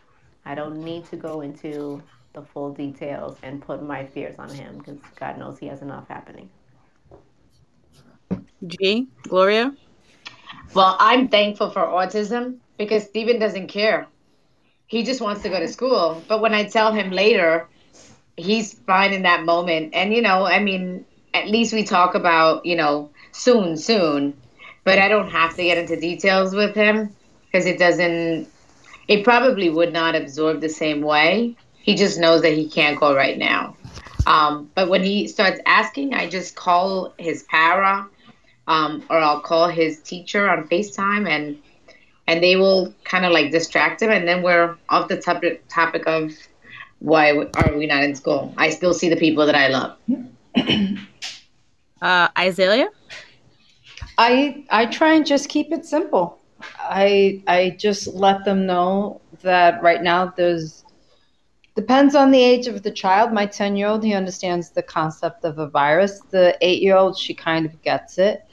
I 0.44 0.54
don't 0.54 0.84
need 0.84 1.06
to 1.06 1.16
go 1.16 1.40
into 1.40 2.02
the 2.34 2.42
full 2.42 2.72
details 2.72 3.38
and 3.42 3.62
put 3.62 3.82
my 3.82 4.04
fears 4.06 4.38
on 4.38 4.50
him 4.50 4.78
because 4.78 4.98
God 5.18 5.38
knows 5.38 5.58
he 5.58 5.66
has 5.68 5.82
enough 5.82 6.08
happening. 6.08 6.50
G, 8.66 9.08
Gloria. 9.28 9.74
Well, 10.74 10.96
I'm 10.98 11.28
thankful 11.28 11.70
for 11.70 11.82
autism 11.82 12.58
because 12.78 13.04
Stephen 13.04 13.38
doesn't 13.38 13.68
care. 13.68 14.08
He 14.86 15.02
just 15.02 15.20
wants 15.20 15.42
to 15.42 15.48
go 15.48 15.58
to 15.60 15.68
school. 15.68 16.22
But 16.28 16.40
when 16.40 16.54
I 16.54 16.64
tell 16.64 16.92
him 16.92 17.10
later, 17.10 17.68
he's 18.36 18.74
fine 18.74 19.12
in 19.12 19.22
that 19.22 19.44
moment. 19.44 19.94
And, 19.94 20.12
you 20.12 20.22
know, 20.22 20.44
I 20.44 20.60
mean, 20.60 21.04
at 21.32 21.48
least 21.48 21.72
we 21.72 21.84
talk 21.84 22.14
about, 22.14 22.64
you 22.66 22.76
know, 22.76 23.10
soon, 23.32 23.76
soon. 23.76 24.36
But 24.84 24.98
I 24.98 25.08
don't 25.08 25.30
have 25.30 25.56
to 25.56 25.62
get 25.62 25.78
into 25.78 25.98
details 25.98 26.54
with 26.54 26.74
him 26.74 27.14
because 27.46 27.66
it 27.66 27.78
doesn't, 27.78 28.48
it 29.08 29.24
probably 29.24 29.70
would 29.70 29.92
not 29.92 30.14
absorb 30.14 30.60
the 30.60 30.68
same 30.68 31.00
way. 31.00 31.56
He 31.82 31.94
just 31.94 32.18
knows 32.18 32.42
that 32.42 32.52
he 32.52 32.68
can't 32.68 32.98
go 32.98 33.14
right 33.14 33.38
now. 33.38 33.76
Um, 34.26 34.70
but 34.74 34.88
when 34.88 35.02
he 35.02 35.28
starts 35.28 35.60
asking, 35.66 36.14
I 36.14 36.28
just 36.28 36.56
call 36.56 37.14
his 37.18 37.42
para 37.44 38.08
um, 38.66 39.04
or 39.10 39.18
I'll 39.18 39.40
call 39.40 39.68
his 39.68 40.00
teacher 40.00 40.48
on 40.48 40.68
FaceTime 40.68 41.28
and 41.28 41.58
and 42.26 42.42
they 42.42 42.56
will 42.56 42.94
kind 43.04 43.26
of 43.26 43.32
like 43.32 43.50
distract 43.50 44.00
him 44.00 44.10
and 44.10 44.26
then 44.26 44.42
we're 44.42 44.76
off 44.88 45.08
the 45.08 45.20
topic 45.20 45.62
topic 45.68 46.06
of 46.06 46.32
why 47.04 47.32
are 47.32 47.76
we 47.76 47.86
not 47.86 48.02
in 48.02 48.14
school? 48.14 48.54
I 48.56 48.70
still 48.70 48.94
see 48.94 49.10
the 49.10 49.16
people 49.16 49.44
that 49.44 49.54
I 49.54 49.68
love. 49.68 49.96
Uh, 52.02 52.28
Isaiah. 52.38 52.90
I 54.18 54.66
I 54.68 54.84
try 54.84 55.14
and 55.14 55.24
just 55.24 55.48
keep 55.48 55.72
it 55.72 55.86
simple. 55.86 56.38
I 56.78 57.42
I 57.46 57.76
just 57.78 58.08
let 58.08 58.44
them 58.44 58.66
know 58.66 59.22
that 59.40 59.82
right 59.82 60.02
now 60.02 60.34
there's 60.36 60.84
depends 61.74 62.14
on 62.14 62.30
the 62.30 62.42
age 62.42 62.66
of 62.66 62.82
the 62.82 62.90
child. 62.90 63.32
My 63.32 63.46
10-year-old 63.46 64.04
he 64.04 64.12
understands 64.12 64.68
the 64.68 64.82
concept 64.82 65.46
of 65.46 65.58
a 65.58 65.66
virus. 65.66 66.20
The 66.28 66.58
8-year-old 66.60 67.16
she 67.16 67.32
kind 67.32 67.64
of 67.64 67.80
gets 67.80 68.18
it. 68.18 68.44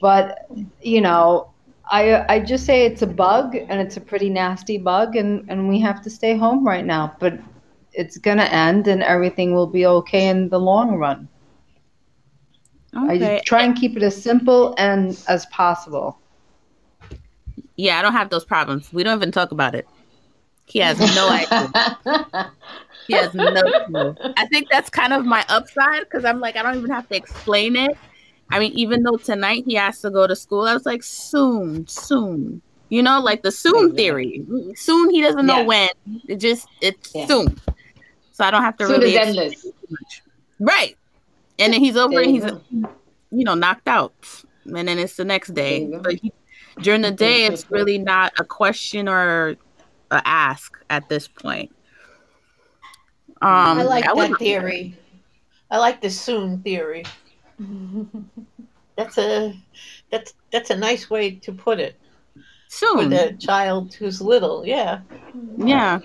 But 0.00 0.46
you 0.80 1.02
know, 1.02 1.50
I 1.90 2.24
I 2.34 2.40
just 2.40 2.64
say 2.64 2.86
it's 2.86 3.02
a 3.02 3.06
bug 3.06 3.54
and 3.54 3.82
it's 3.82 3.98
a 3.98 4.00
pretty 4.00 4.30
nasty 4.30 4.78
bug 4.78 5.16
and 5.16 5.44
and 5.50 5.68
we 5.68 5.78
have 5.80 6.00
to 6.04 6.08
stay 6.08 6.38
home 6.38 6.66
right 6.66 6.86
now, 6.86 7.14
but 7.20 7.38
it's 7.94 8.18
going 8.18 8.38
to 8.38 8.52
end 8.52 8.86
and 8.88 9.02
everything 9.02 9.54
will 9.54 9.66
be 9.66 9.86
okay 9.86 10.28
in 10.28 10.48
the 10.48 10.58
long 10.58 10.96
run. 10.96 11.28
Okay. 12.96 13.36
I 13.36 13.40
try 13.44 13.62
and 13.62 13.76
keep 13.76 13.96
it 13.96 14.02
as 14.02 14.20
simple 14.20 14.74
and 14.78 15.20
as 15.28 15.46
possible. 15.46 16.18
Yeah, 17.76 17.98
I 17.98 18.02
don't 18.02 18.12
have 18.12 18.30
those 18.30 18.44
problems. 18.44 18.92
We 18.92 19.02
don't 19.02 19.16
even 19.18 19.32
talk 19.32 19.50
about 19.50 19.74
it. 19.74 19.88
He 20.66 20.78
has 20.78 20.98
no 20.98 21.28
idea. 21.30 22.52
He 23.06 23.14
has 23.14 23.34
no 23.34 23.62
clue. 23.86 24.16
I 24.36 24.46
think 24.46 24.68
that's 24.70 24.88
kind 24.90 25.12
of 25.12 25.24
my 25.24 25.44
upside 25.48 26.00
because 26.00 26.24
I'm 26.24 26.40
like, 26.40 26.56
I 26.56 26.62
don't 26.62 26.78
even 26.78 26.90
have 26.90 27.08
to 27.08 27.16
explain 27.16 27.76
it. 27.76 27.96
I 28.50 28.58
mean, 28.58 28.72
even 28.72 29.02
though 29.02 29.16
tonight 29.16 29.64
he 29.66 29.74
has 29.74 30.00
to 30.02 30.10
go 30.10 30.26
to 30.26 30.36
school, 30.36 30.62
I 30.62 30.74
was 30.74 30.86
like, 30.86 31.02
soon, 31.02 31.86
soon. 31.86 32.62
You 32.90 33.02
know, 33.02 33.20
like 33.20 33.42
the 33.42 33.50
soon 33.50 33.96
theory. 33.96 34.44
Soon 34.76 35.10
he 35.10 35.22
doesn't 35.22 35.46
know 35.46 35.60
Yeah. 35.60 35.66
when. 35.66 35.88
It 36.28 36.36
just 36.36 36.68
it's 36.80 37.14
Yeah. 37.14 37.26
soon. 37.26 37.60
So 38.34 38.44
I 38.44 38.50
don't 38.50 38.62
have 38.64 38.76
to 38.78 38.86
Soon 38.88 39.00
really 39.00 39.14
is 39.14 39.28
explain 39.28 39.52
too 39.52 39.72
much. 39.90 40.22
Right. 40.58 40.96
And 41.60 41.72
then 41.72 41.80
he's 41.80 41.96
over 41.96 42.20
and 42.20 42.30
he's 42.32 42.44
go. 42.44 42.60
you 43.30 43.44
know, 43.44 43.54
knocked 43.54 43.86
out. 43.86 44.12
And 44.64 44.88
then 44.88 44.98
it's 44.98 45.14
the 45.16 45.24
next 45.24 45.54
day. 45.54 45.84
There 45.84 45.88
you 45.88 45.96
go. 45.96 46.02
But 46.02 46.14
he, 46.16 46.32
during 46.82 47.02
the 47.02 47.12
day 47.12 47.44
it's 47.44 47.70
really 47.70 47.96
not 47.96 48.32
a 48.40 48.44
question 48.44 49.08
or 49.08 49.54
a 50.10 50.20
ask 50.26 50.76
at 50.90 51.08
this 51.08 51.28
point. 51.28 51.72
Um 53.40 53.78
I 53.78 53.82
like 53.84 54.12
would- 54.14 54.32
that 54.32 54.38
theory. 54.40 54.98
I 55.70 55.78
like 55.78 56.00
the 56.00 56.10
soon 56.10 56.60
theory. 56.62 57.04
That's 58.96 59.16
a 59.18 59.56
that's 60.10 60.34
that's 60.50 60.70
a 60.70 60.76
nice 60.76 61.08
way 61.08 61.36
to 61.36 61.52
put 61.52 61.78
it 61.78 61.96
for 62.34 62.42
soon. 62.68 63.10
the 63.10 63.36
child 63.38 63.94
who's 63.94 64.20
little. 64.20 64.66
Yeah. 64.66 65.00
Yeah. 65.56 66.00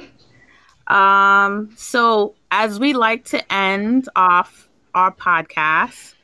Um, 0.90 1.70
so 1.76 2.36
as 2.52 2.80
we 2.80 2.94
like 2.94 3.26
to 3.26 3.54
end 3.54 4.10
off 4.16 4.68
our 4.96 5.14
podcast, 5.14 6.16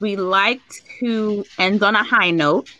we 0.00 0.16
like 0.16 0.60
to 1.00 1.44
end 1.58 1.82
on 1.82 1.96
a 1.96 2.02
high 2.02 2.30
note. 2.30 2.72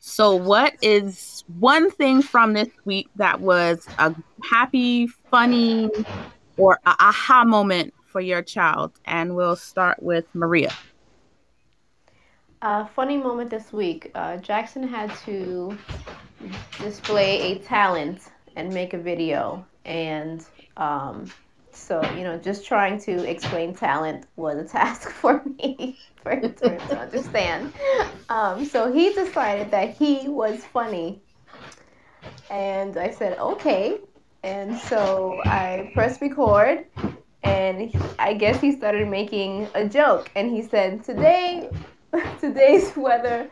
So 0.00 0.34
what 0.34 0.74
is 0.82 1.44
one 1.58 1.90
thing 1.90 2.22
from 2.22 2.54
this 2.54 2.68
week 2.84 3.08
that 3.16 3.40
was 3.40 3.86
a 3.98 4.14
happy, 4.42 5.06
funny, 5.06 5.88
or 6.56 6.80
a 6.84 6.96
aha 6.98 7.44
moment 7.44 7.94
for 8.06 8.20
your 8.20 8.42
child? 8.42 8.92
And 9.04 9.36
we'll 9.36 9.56
start 9.56 10.02
with 10.02 10.24
Maria. 10.34 10.72
A 12.62 12.86
funny 12.86 13.16
moment 13.16 13.50
this 13.50 13.72
week. 13.72 14.10
Uh, 14.14 14.36
Jackson 14.38 14.82
had 14.82 15.14
to 15.26 15.78
display 16.78 17.52
a 17.52 17.58
talent 17.60 18.30
and 18.60 18.72
make 18.74 18.92
a 18.92 18.98
video, 18.98 19.64
and 19.84 20.44
um, 20.76 21.30
so 21.72 22.02
you 22.16 22.24
know, 22.24 22.36
just 22.38 22.66
trying 22.66 23.00
to 23.00 23.28
explain 23.28 23.74
talent 23.74 24.26
was 24.36 24.58
a 24.58 24.68
task 24.78 25.10
for 25.10 25.42
me 25.58 25.98
for 26.22 26.32
him 26.32 26.52
to, 26.54 26.98
understand. 26.98 27.72
Um, 28.28 28.64
so 28.66 28.92
he 28.92 29.12
decided 29.14 29.70
that 29.70 29.96
he 29.96 30.28
was 30.28 30.62
funny, 30.64 31.20
and 32.50 32.96
I 32.96 33.10
said 33.10 33.38
okay, 33.38 33.98
and 34.42 34.78
so 34.78 35.40
I 35.44 35.90
pressed 35.94 36.20
record. 36.20 36.86
And 37.42 37.90
I 38.18 38.34
guess 38.34 38.60
he 38.60 38.70
started 38.70 39.08
making 39.08 39.66
a 39.74 39.88
joke, 39.88 40.30
and 40.36 40.50
he 40.50 40.60
said, 40.60 41.02
"Today 41.02 41.70
today's 42.40 42.94
weather 42.94 43.50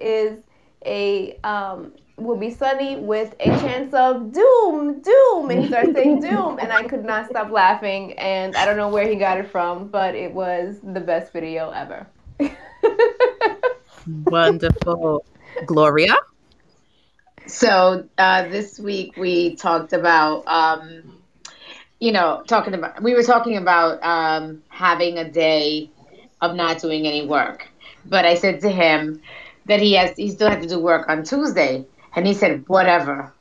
is 0.00 0.38
a 0.86 1.36
um, 1.42 1.92
will 2.18 2.36
be 2.36 2.50
sunny 2.50 2.96
with 2.96 3.34
a 3.40 3.52
chance 3.54 3.92
of 3.94 4.32
doom, 4.32 5.00
doom, 5.00 5.50
and 5.50 5.60
he 5.60 5.66
starts 5.66 5.92
saying 5.94 6.20
doom, 6.20 6.58
and 6.58 6.72
I 6.72 6.84
could 6.84 7.04
not 7.04 7.26
stop 7.28 7.50
laughing, 7.50 8.12
and 8.18 8.56
I 8.56 8.64
don't 8.64 8.76
know 8.76 8.88
where 8.88 9.06
he 9.08 9.16
got 9.16 9.38
it 9.38 9.46
from, 9.48 9.88
but 9.88 10.14
it 10.14 10.32
was 10.32 10.80
the 10.82 11.00
best 11.00 11.32
video 11.32 11.70
ever. 11.70 12.06
Wonderful, 14.06 15.24
Gloria. 15.64 16.14
So 17.46 18.08
uh, 18.18 18.48
this 18.48 18.78
week 18.78 19.16
we 19.16 19.56
talked 19.56 19.92
about, 19.92 20.46
um, 20.46 21.22
you 22.00 22.12
know, 22.12 22.42
talking 22.46 22.74
about 22.74 23.02
we 23.02 23.14
were 23.14 23.22
talking 23.22 23.56
about 23.56 24.02
um, 24.04 24.62
having 24.68 25.18
a 25.18 25.30
day 25.30 25.90
of 26.40 26.54
not 26.54 26.80
doing 26.80 27.06
any 27.06 27.26
work, 27.26 27.68
but 28.04 28.24
I 28.24 28.34
said 28.34 28.60
to 28.60 28.68
him 28.70 29.20
that 29.66 29.80
he 29.80 29.94
has 29.94 30.16
he 30.16 30.30
still 30.30 30.48
had 30.50 30.62
to 30.62 30.68
do 30.68 30.78
work 30.80 31.08
on 31.08 31.22
Tuesday, 31.24 31.86
and 32.14 32.26
he 32.26 32.34
said 32.34 32.64
whatever, 32.68 33.32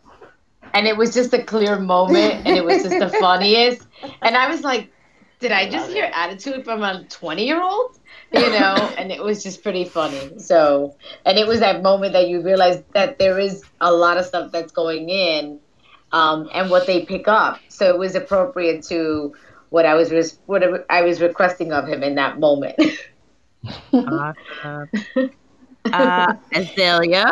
and 0.74 0.88
it 0.88 0.98
was 0.98 1.14
just 1.14 1.34
a 1.34 1.44
clear 1.44 1.80
moment, 1.80 2.46
and 2.46 2.58
it 2.58 2.64
was 2.64 2.84
just 2.84 3.00
the 3.00 3.10
funniest, 3.20 3.88
and 4.22 4.36
I 4.36 4.50
was 4.50 4.62
like, 4.64 4.92
did 5.40 5.52
I 5.52 5.70
just 5.70 5.92
hear 5.92 6.10
attitude 6.14 6.64
from 6.66 6.84
a 6.84 7.06
twenty 7.10 7.46
year 7.46 7.62
old? 7.62 7.98
you 8.32 8.50
know, 8.50 8.76
and 8.98 9.12
it 9.12 9.24
was 9.24 9.44
just 9.44 9.64
pretty 9.64 9.86
funny. 9.86 10.40
So, 10.40 10.96
and 11.26 11.38
it 11.38 11.48
was 11.48 11.60
that 11.60 11.82
moment 11.82 12.14
that 12.14 12.28
you 12.28 12.42
realize 12.42 12.84
that 12.94 13.20
there 13.20 13.40
is 13.40 13.64
a 13.80 13.92
lot 13.92 14.18
of 14.18 14.26
stuff 14.26 14.52
that's 14.52 14.72
going 14.72 15.10
in, 15.10 15.60
um, 16.12 16.50
and 16.54 16.70
what 16.70 16.88
they 16.88 17.06
pick 17.06 17.28
up. 17.28 17.60
So 17.70 17.90
it 17.90 17.98
was 17.98 18.16
appropriate 18.16 18.84
to 18.86 19.34
what 19.70 19.86
I 19.86 19.96
was 19.96 20.12
res- 20.12 20.40
what 20.46 20.64
I 20.90 21.02
was 21.02 21.22
requesting 21.22 21.72
of 21.72 21.88
him 21.88 22.04
in 22.04 22.16
that 22.16 22.40
moment. 22.40 22.76
awesome. 24.06 24.90
Uh, 25.92 26.34
Azalea. 26.54 27.26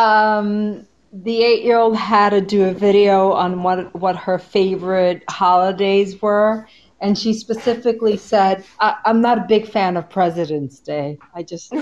Um, 0.00 0.86
the 1.12 1.42
eight-year-old 1.42 1.96
had 1.96 2.30
to 2.30 2.40
do 2.40 2.64
a 2.64 2.72
video 2.72 3.32
on 3.32 3.62
what 3.62 3.94
what 3.94 4.16
her 4.16 4.38
favorite 4.38 5.22
holidays 5.28 6.20
were, 6.22 6.66
and 7.00 7.18
she 7.18 7.34
specifically 7.34 8.16
said, 8.16 8.64
I- 8.78 8.96
"I'm 9.04 9.20
not 9.20 9.38
a 9.38 9.44
big 9.48 9.66
fan 9.68 9.96
of 9.96 10.08
President's 10.08 10.78
Day. 10.78 11.18
I 11.34 11.42
just." 11.42 11.70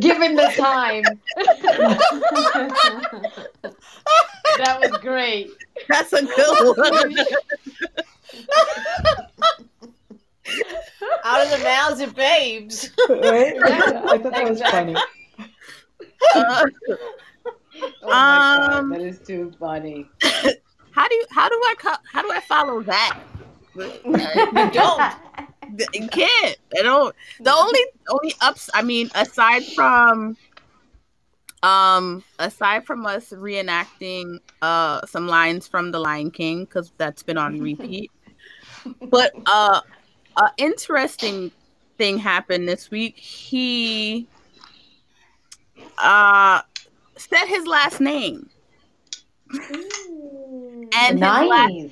Given 0.00 0.36
the 0.36 0.52
time, 0.56 1.02
that 4.58 4.78
was 4.80 4.90
great. 5.00 5.50
That's 5.88 6.12
a 6.12 6.22
good 6.24 6.76
one. 6.76 7.16
Out 11.24 11.44
of 11.44 11.50
the 11.50 11.64
mouths 11.64 12.00
of 12.00 12.14
babes. 12.14 12.90
right? 13.08 13.54
I 13.66 14.18
thought 14.18 14.34
that 14.34 14.48
was 14.48 14.62
funny. 14.62 14.96
Uh, 16.34 16.64
Oh 18.02 18.08
my 18.08 18.14
Um, 18.78 18.90
God, 18.90 19.00
that 19.00 19.06
is 19.06 19.18
too 19.20 19.52
funny. 19.58 20.08
how 20.92 21.08
do 21.08 21.14
you, 21.14 21.24
how 21.30 21.48
do 21.48 21.54
I 21.54 21.74
co- 21.78 22.02
how 22.10 22.22
do 22.22 22.30
I 22.30 22.40
follow 22.40 22.82
that? 22.82 23.18
You 23.74 24.70
don't. 24.70 25.14
You 25.92 26.08
can't. 26.08 26.56
I 26.78 26.82
don't. 26.82 27.14
The 27.40 27.52
only 27.52 27.80
only 28.08 28.34
ups. 28.40 28.70
I 28.74 28.82
mean, 28.82 29.10
aside 29.14 29.64
from 29.74 30.36
um 31.62 32.22
aside 32.38 32.86
from 32.86 33.04
us 33.06 33.30
reenacting 33.30 34.38
uh 34.62 35.04
some 35.06 35.26
lines 35.26 35.66
from 35.66 35.90
The 35.90 35.98
Lion 35.98 36.30
King 36.30 36.64
because 36.64 36.92
that's 36.96 37.22
been 37.22 37.38
on 37.38 37.60
repeat, 37.60 38.10
but 39.10 39.32
uh, 39.46 39.80
a 40.36 40.50
interesting 40.58 41.50
thing 41.98 42.18
happened 42.18 42.68
this 42.68 42.90
week. 42.90 43.16
He 43.16 44.26
uh 45.98 46.62
said 47.16 47.46
his 47.46 47.66
last 47.66 48.00
name. 48.00 48.48
And 50.98 51.18
his 51.18 51.20
last, 51.20 51.72
nice. 51.72 51.90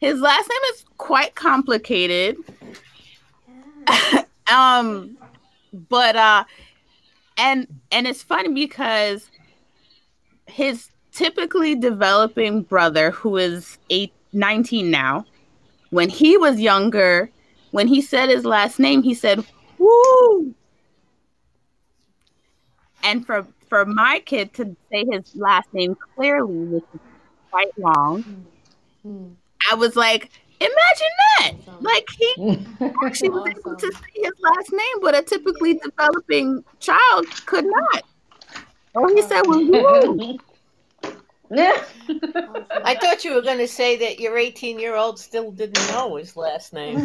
his 0.00 0.20
last 0.20 0.48
name 0.48 0.72
is 0.74 0.84
quite 0.98 1.34
complicated. 1.34 2.36
um 4.52 5.16
but 5.88 6.16
uh 6.16 6.44
and 7.36 7.66
and 7.92 8.06
it's 8.06 8.22
funny 8.22 8.52
because 8.52 9.30
his 10.46 10.88
typically 11.12 11.74
developing 11.74 12.62
brother 12.62 13.10
who 13.10 13.36
is 13.36 13.78
eight, 13.90 14.12
19 14.32 14.90
now 14.90 15.24
when 15.90 16.08
he 16.08 16.36
was 16.36 16.58
younger 16.58 17.30
when 17.74 17.88
he 17.88 18.00
said 18.00 18.28
his 18.28 18.44
last 18.44 18.78
name 18.78 19.02
he 19.02 19.14
said 19.14 19.44
woo 19.78 20.54
and 23.02 23.26
for 23.26 23.44
for 23.68 23.84
my 23.84 24.22
kid 24.24 24.52
to 24.54 24.76
say 24.92 25.04
his 25.10 25.34
last 25.34 25.68
name 25.72 25.96
clearly 26.14 26.64
which 26.66 26.84
is 26.94 27.00
quite 27.50 27.76
long 27.76 28.24
i 29.70 29.74
was 29.74 29.96
like 29.96 30.30
imagine 30.60 31.14
that 31.38 31.52
like 31.80 32.06
he 32.16 32.34
actually 33.04 33.30
was 33.30 33.42
able 33.46 33.76
to 33.76 33.92
say 33.92 34.22
his 34.22 34.32
last 34.40 34.72
name, 34.72 35.00
but 35.00 35.14
a 35.14 35.22
typically 35.22 35.74
developing 35.74 36.64
child 36.80 37.26
could 37.46 37.64
not. 37.64 38.02
Oh, 38.94 39.08
he 39.14 39.22
said, 39.22 39.42
"Well, 39.46 39.60
you." 39.60 40.38
Yeah. 40.53 40.53
I 41.50 42.96
thought 43.00 43.24
you 43.24 43.34
were 43.34 43.42
going 43.42 43.58
to 43.58 43.68
say 43.68 43.96
that 43.98 44.18
your 44.18 44.36
18 44.38 44.78
year 44.78 44.96
old 44.96 45.18
still 45.18 45.50
didn't 45.50 45.86
know 45.88 46.16
his 46.16 46.36
last 46.36 46.72
name. 46.72 46.98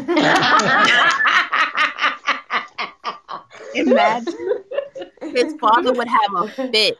Imagine 3.75 4.63
his 5.21 5.54
father 5.60 5.93
would 5.93 6.08
have 6.08 6.36
a 6.36 6.47
fit. 6.47 6.97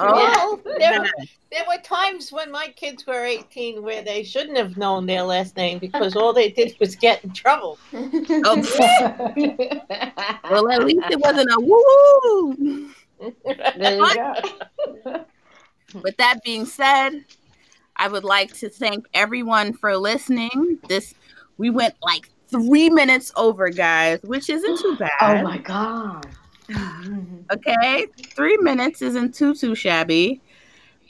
Oh, 0.00 0.12
Well, 0.14 0.60
there, 0.78 1.04
there 1.52 1.64
were 1.68 1.80
times 1.82 2.32
when 2.32 2.50
my 2.50 2.68
kids 2.74 3.06
were 3.06 3.24
18 3.24 3.82
where 3.82 4.02
they 4.02 4.24
shouldn't 4.24 4.56
have 4.58 4.76
known 4.76 5.06
their 5.06 5.22
last 5.22 5.56
name 5.56 5.78
because 5.78 6.16
all 6.16 6.32
they 6.32 6.50
did 6.50 6.74
was 6.80 6.96
get 6.96 7.22
in 7.24 7.32
trouble. 7.32 7.78
okay. 7.94 9.80
Well, 10.50 10.68
at 10.70 10.84
least 10.84 11.06
it 11.10 11.20
wasn't 11.20 11.48
a 11.50 11.60
woo. 11.60 12.90
there 13.78 13.96
you 13.98 14.14
go. 15.04 15.24
With 16.02 16.16
that 16.16 16.42
being 16.44 16.66
said, 16.66 17.24
I 17.96 18.08
would 18.08 18.24
like 18.24 18.52
to 18.54 18.68
thank 18.68 19.06
everyone 19.14 19.72
for 19.72 19.96
listening. 19.96 20.78
This 20.88 21.14
we 21.58 21.70
went 21.70 21.94
like 22.02 22.28
three 22.48 22.90
minutes 22.90 23.32
over, 23.36 23.70
guys, 23.70 24.20
which 24.22 24.50
isn't 24.50 24.78
too 24.80 24.96
bad. 24.98 25.10
Oh 25.20 25.42
my 25.42 25.58
god. 25.58 26.26
Okay, 27.52 28.06
three 28.34 28.56
minutes 28.56 29.02
isn't 29.02 29.34
too 29.34 29.54
too 29.54 29.74
shabby. 29.74 30.40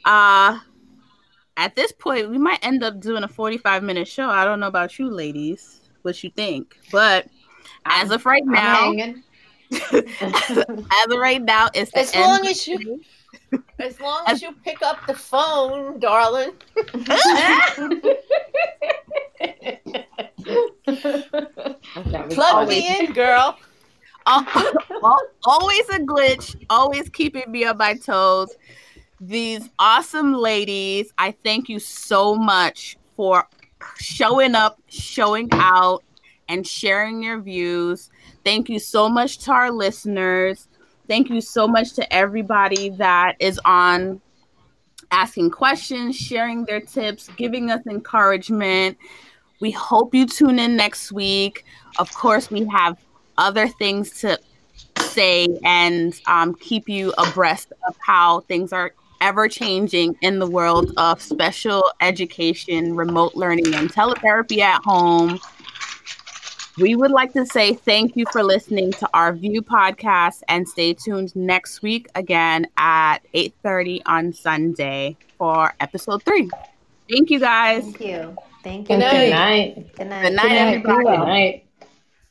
Uh 0.05 0.59
at 1.57 1.77
this 1.77 1.93
point, 1.93 2.29
we 2.29 2.37
might 2.39 2.59
end 2.67 2.83
up 2.83 2.99
doing 3.01 3.23
a 3.23 3.29
forty-five 3.29 3.83
minute 3.85 4.09
show. 4.09 4.29
I 4.29 4.45
don't 4.45 4.59
know 4.59 4.67
about 4.67 4.99
you, 4.99 5.09
ladies, 5.09 5.81
what 6.03 6.23
you 6.25 6.31
think, 6.31 6.77
but 6.91 7.29
as 7.87 8.11
of 8.11 8.27
right 8.27 8.43
I'm 8.45 8.53
now, 8.53 8.75
hanging. 8.83 9.23
as 9.71 11.07
of 11.09 11.19
right 11.19 11.41
now, 11.41 11.69
it's 11.73 11.93
the 11.93 12.01
As 12.01 12.13
end 12.15 12.25
long 12.25 12.41
of 12.41 12.47
as 12.49 12.67
you- 12.67 12.79
the- 12.79 13.01
As 13.79 14.01
long 14.01 14.25
as 14.27 14.43
you 14.43 14.53
pick 14.65 14.83
up 14.83 15.07
the 15.07 15.15
phone, 15.15 15.99
darling. 15.99 16.53
Plug 22.31 22.53
funny. 22.53 22.69
me 22.69 22.99
in, 22.99 23.13
girl. 23.13 23.59
Al- 24.27 24.47
al- 25.03 25.29
always 25.45 25.89
a 25.91 25.99
glitch, 25.99 26.57
always 26.71 27.11
keeping 27.11 27.51
me 27.51 27.67
on 27.67 27.77
my 27.77 27.95
toes. 27.95 28.55
These 29.21 29.69
awesome 29.79 30.33
ladies, 30.35 31.13
I 31.19 31.33
thank 31.45 31.69
you 31.69 31.79
so 31.79 32.35
much 32.35 32.97
for 33.17 33.47
showing 33.99 34.55
up, 34.55 34.81
showing 34.89 35.49
out, 35.53 36.03
and 36.49 36.67
sharing 36.67 37.23
your 37.23 37.41
views. 37.41 38.11
Thank 38.45 38.69
you 38.69 38.79
so 38.79 39.09
much 39.09 39.39
to 39.41 39.53
our 39.53 39.71
listeners. 39.71 40.69
Thank 41.07 41.29
you 41.29 41.41
so 41.41 41.69
much 41.69 41.93
to 41.95 42.13
everybody 42.13 42.91
that 42.91 43.37
is 43.39 43.61
on 43.65 44.21
asking 45.11 45.51
questions, 45.51 46.17
sharing 46.17 46.65
their 46.65 46.81
tips, 46.81 47.29
giving 47.37 47.71
us 47.71 47.87
encouragement. 47.87 48.97
We 49.61 49.71
hope 49.71 50.15
you 50.15 50.27
tune 50.27 50.59
in 50.59 50.77
next 50.77 51.13
week. 51.13 51.65
Of 51.99 52.13
course, 52.15 52.51
we 52.51 52.67
have 52.67 52.99
other 53.37 53.69
things 53.69 54.19
to 54.21 54.39
say 55.01 55.47
and 55.65 56.19
um, 56.27 56.55
keep 56.55 56.89
you 56.89 57.13
abreast 57.19 57.73
of 57.87 57.97
how 58.01 58.41
things 58.41 58.73
are 58.73 58.93
ever 59.21 59.49
changing 59.49 60.17
in 60.21 60.39
the 60.39 60.47
world 60.47 60.93
of 60.97 61.21
special 61.23 61.85
education, 62.01 62.95
remote 62.97 63.35
learning, 63.35 63.75
and 63.75 63.93
teletherapy 63.93 64.59
at 64.59 64.83
home. 64.85 65.39
We 66.79 66.97
would 66.97 67.13
like 67.13 67.33
to 67.35 67.47
say 67.47 67.75
thank 67.75 68.17
you 68.17 68.25
for 68.33 68.43
listening 68.43 68.91
to 68.93 69.09
our 69.15 69.33
View 69.33 69.63
podcast 69.63 70.43
and 70.49 70.69
stay 70.69 70.93
tuned 70.95 71.35
next 71.37 71.83
week 71.83 72.09
again 72.17 72.67
at 72.77 73.19
8:30 73.33 74.03
on 74.07 74.33
Sunday 74.33 75.17
for 75.39 75.73
episode 75.79 76.25
3. 76.25 76.51
Thank 77.09 77.31
you 77.31 77.39
guys. 77.39 77.85
Thank 77.85 78.01
you. 78.01 78.37
Thank 78.65 78.89
Good 78.89 78.95
you. 78.95 79.01
night. 79.01 79.31
Good 79.31 79.31
night. 79.31 79.97
Good 79.97 80.09
night. 80.09 80.23
Good 80.23 80.33
night, 80.33 80.33
Good 80.33 80.35
night. 80.35 80.57
Everybody. 80.57 81.05
Good 81.05 81.27
night. 81.27 81.67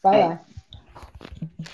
Bye 0.01 0.37
bye. 1.61 1.65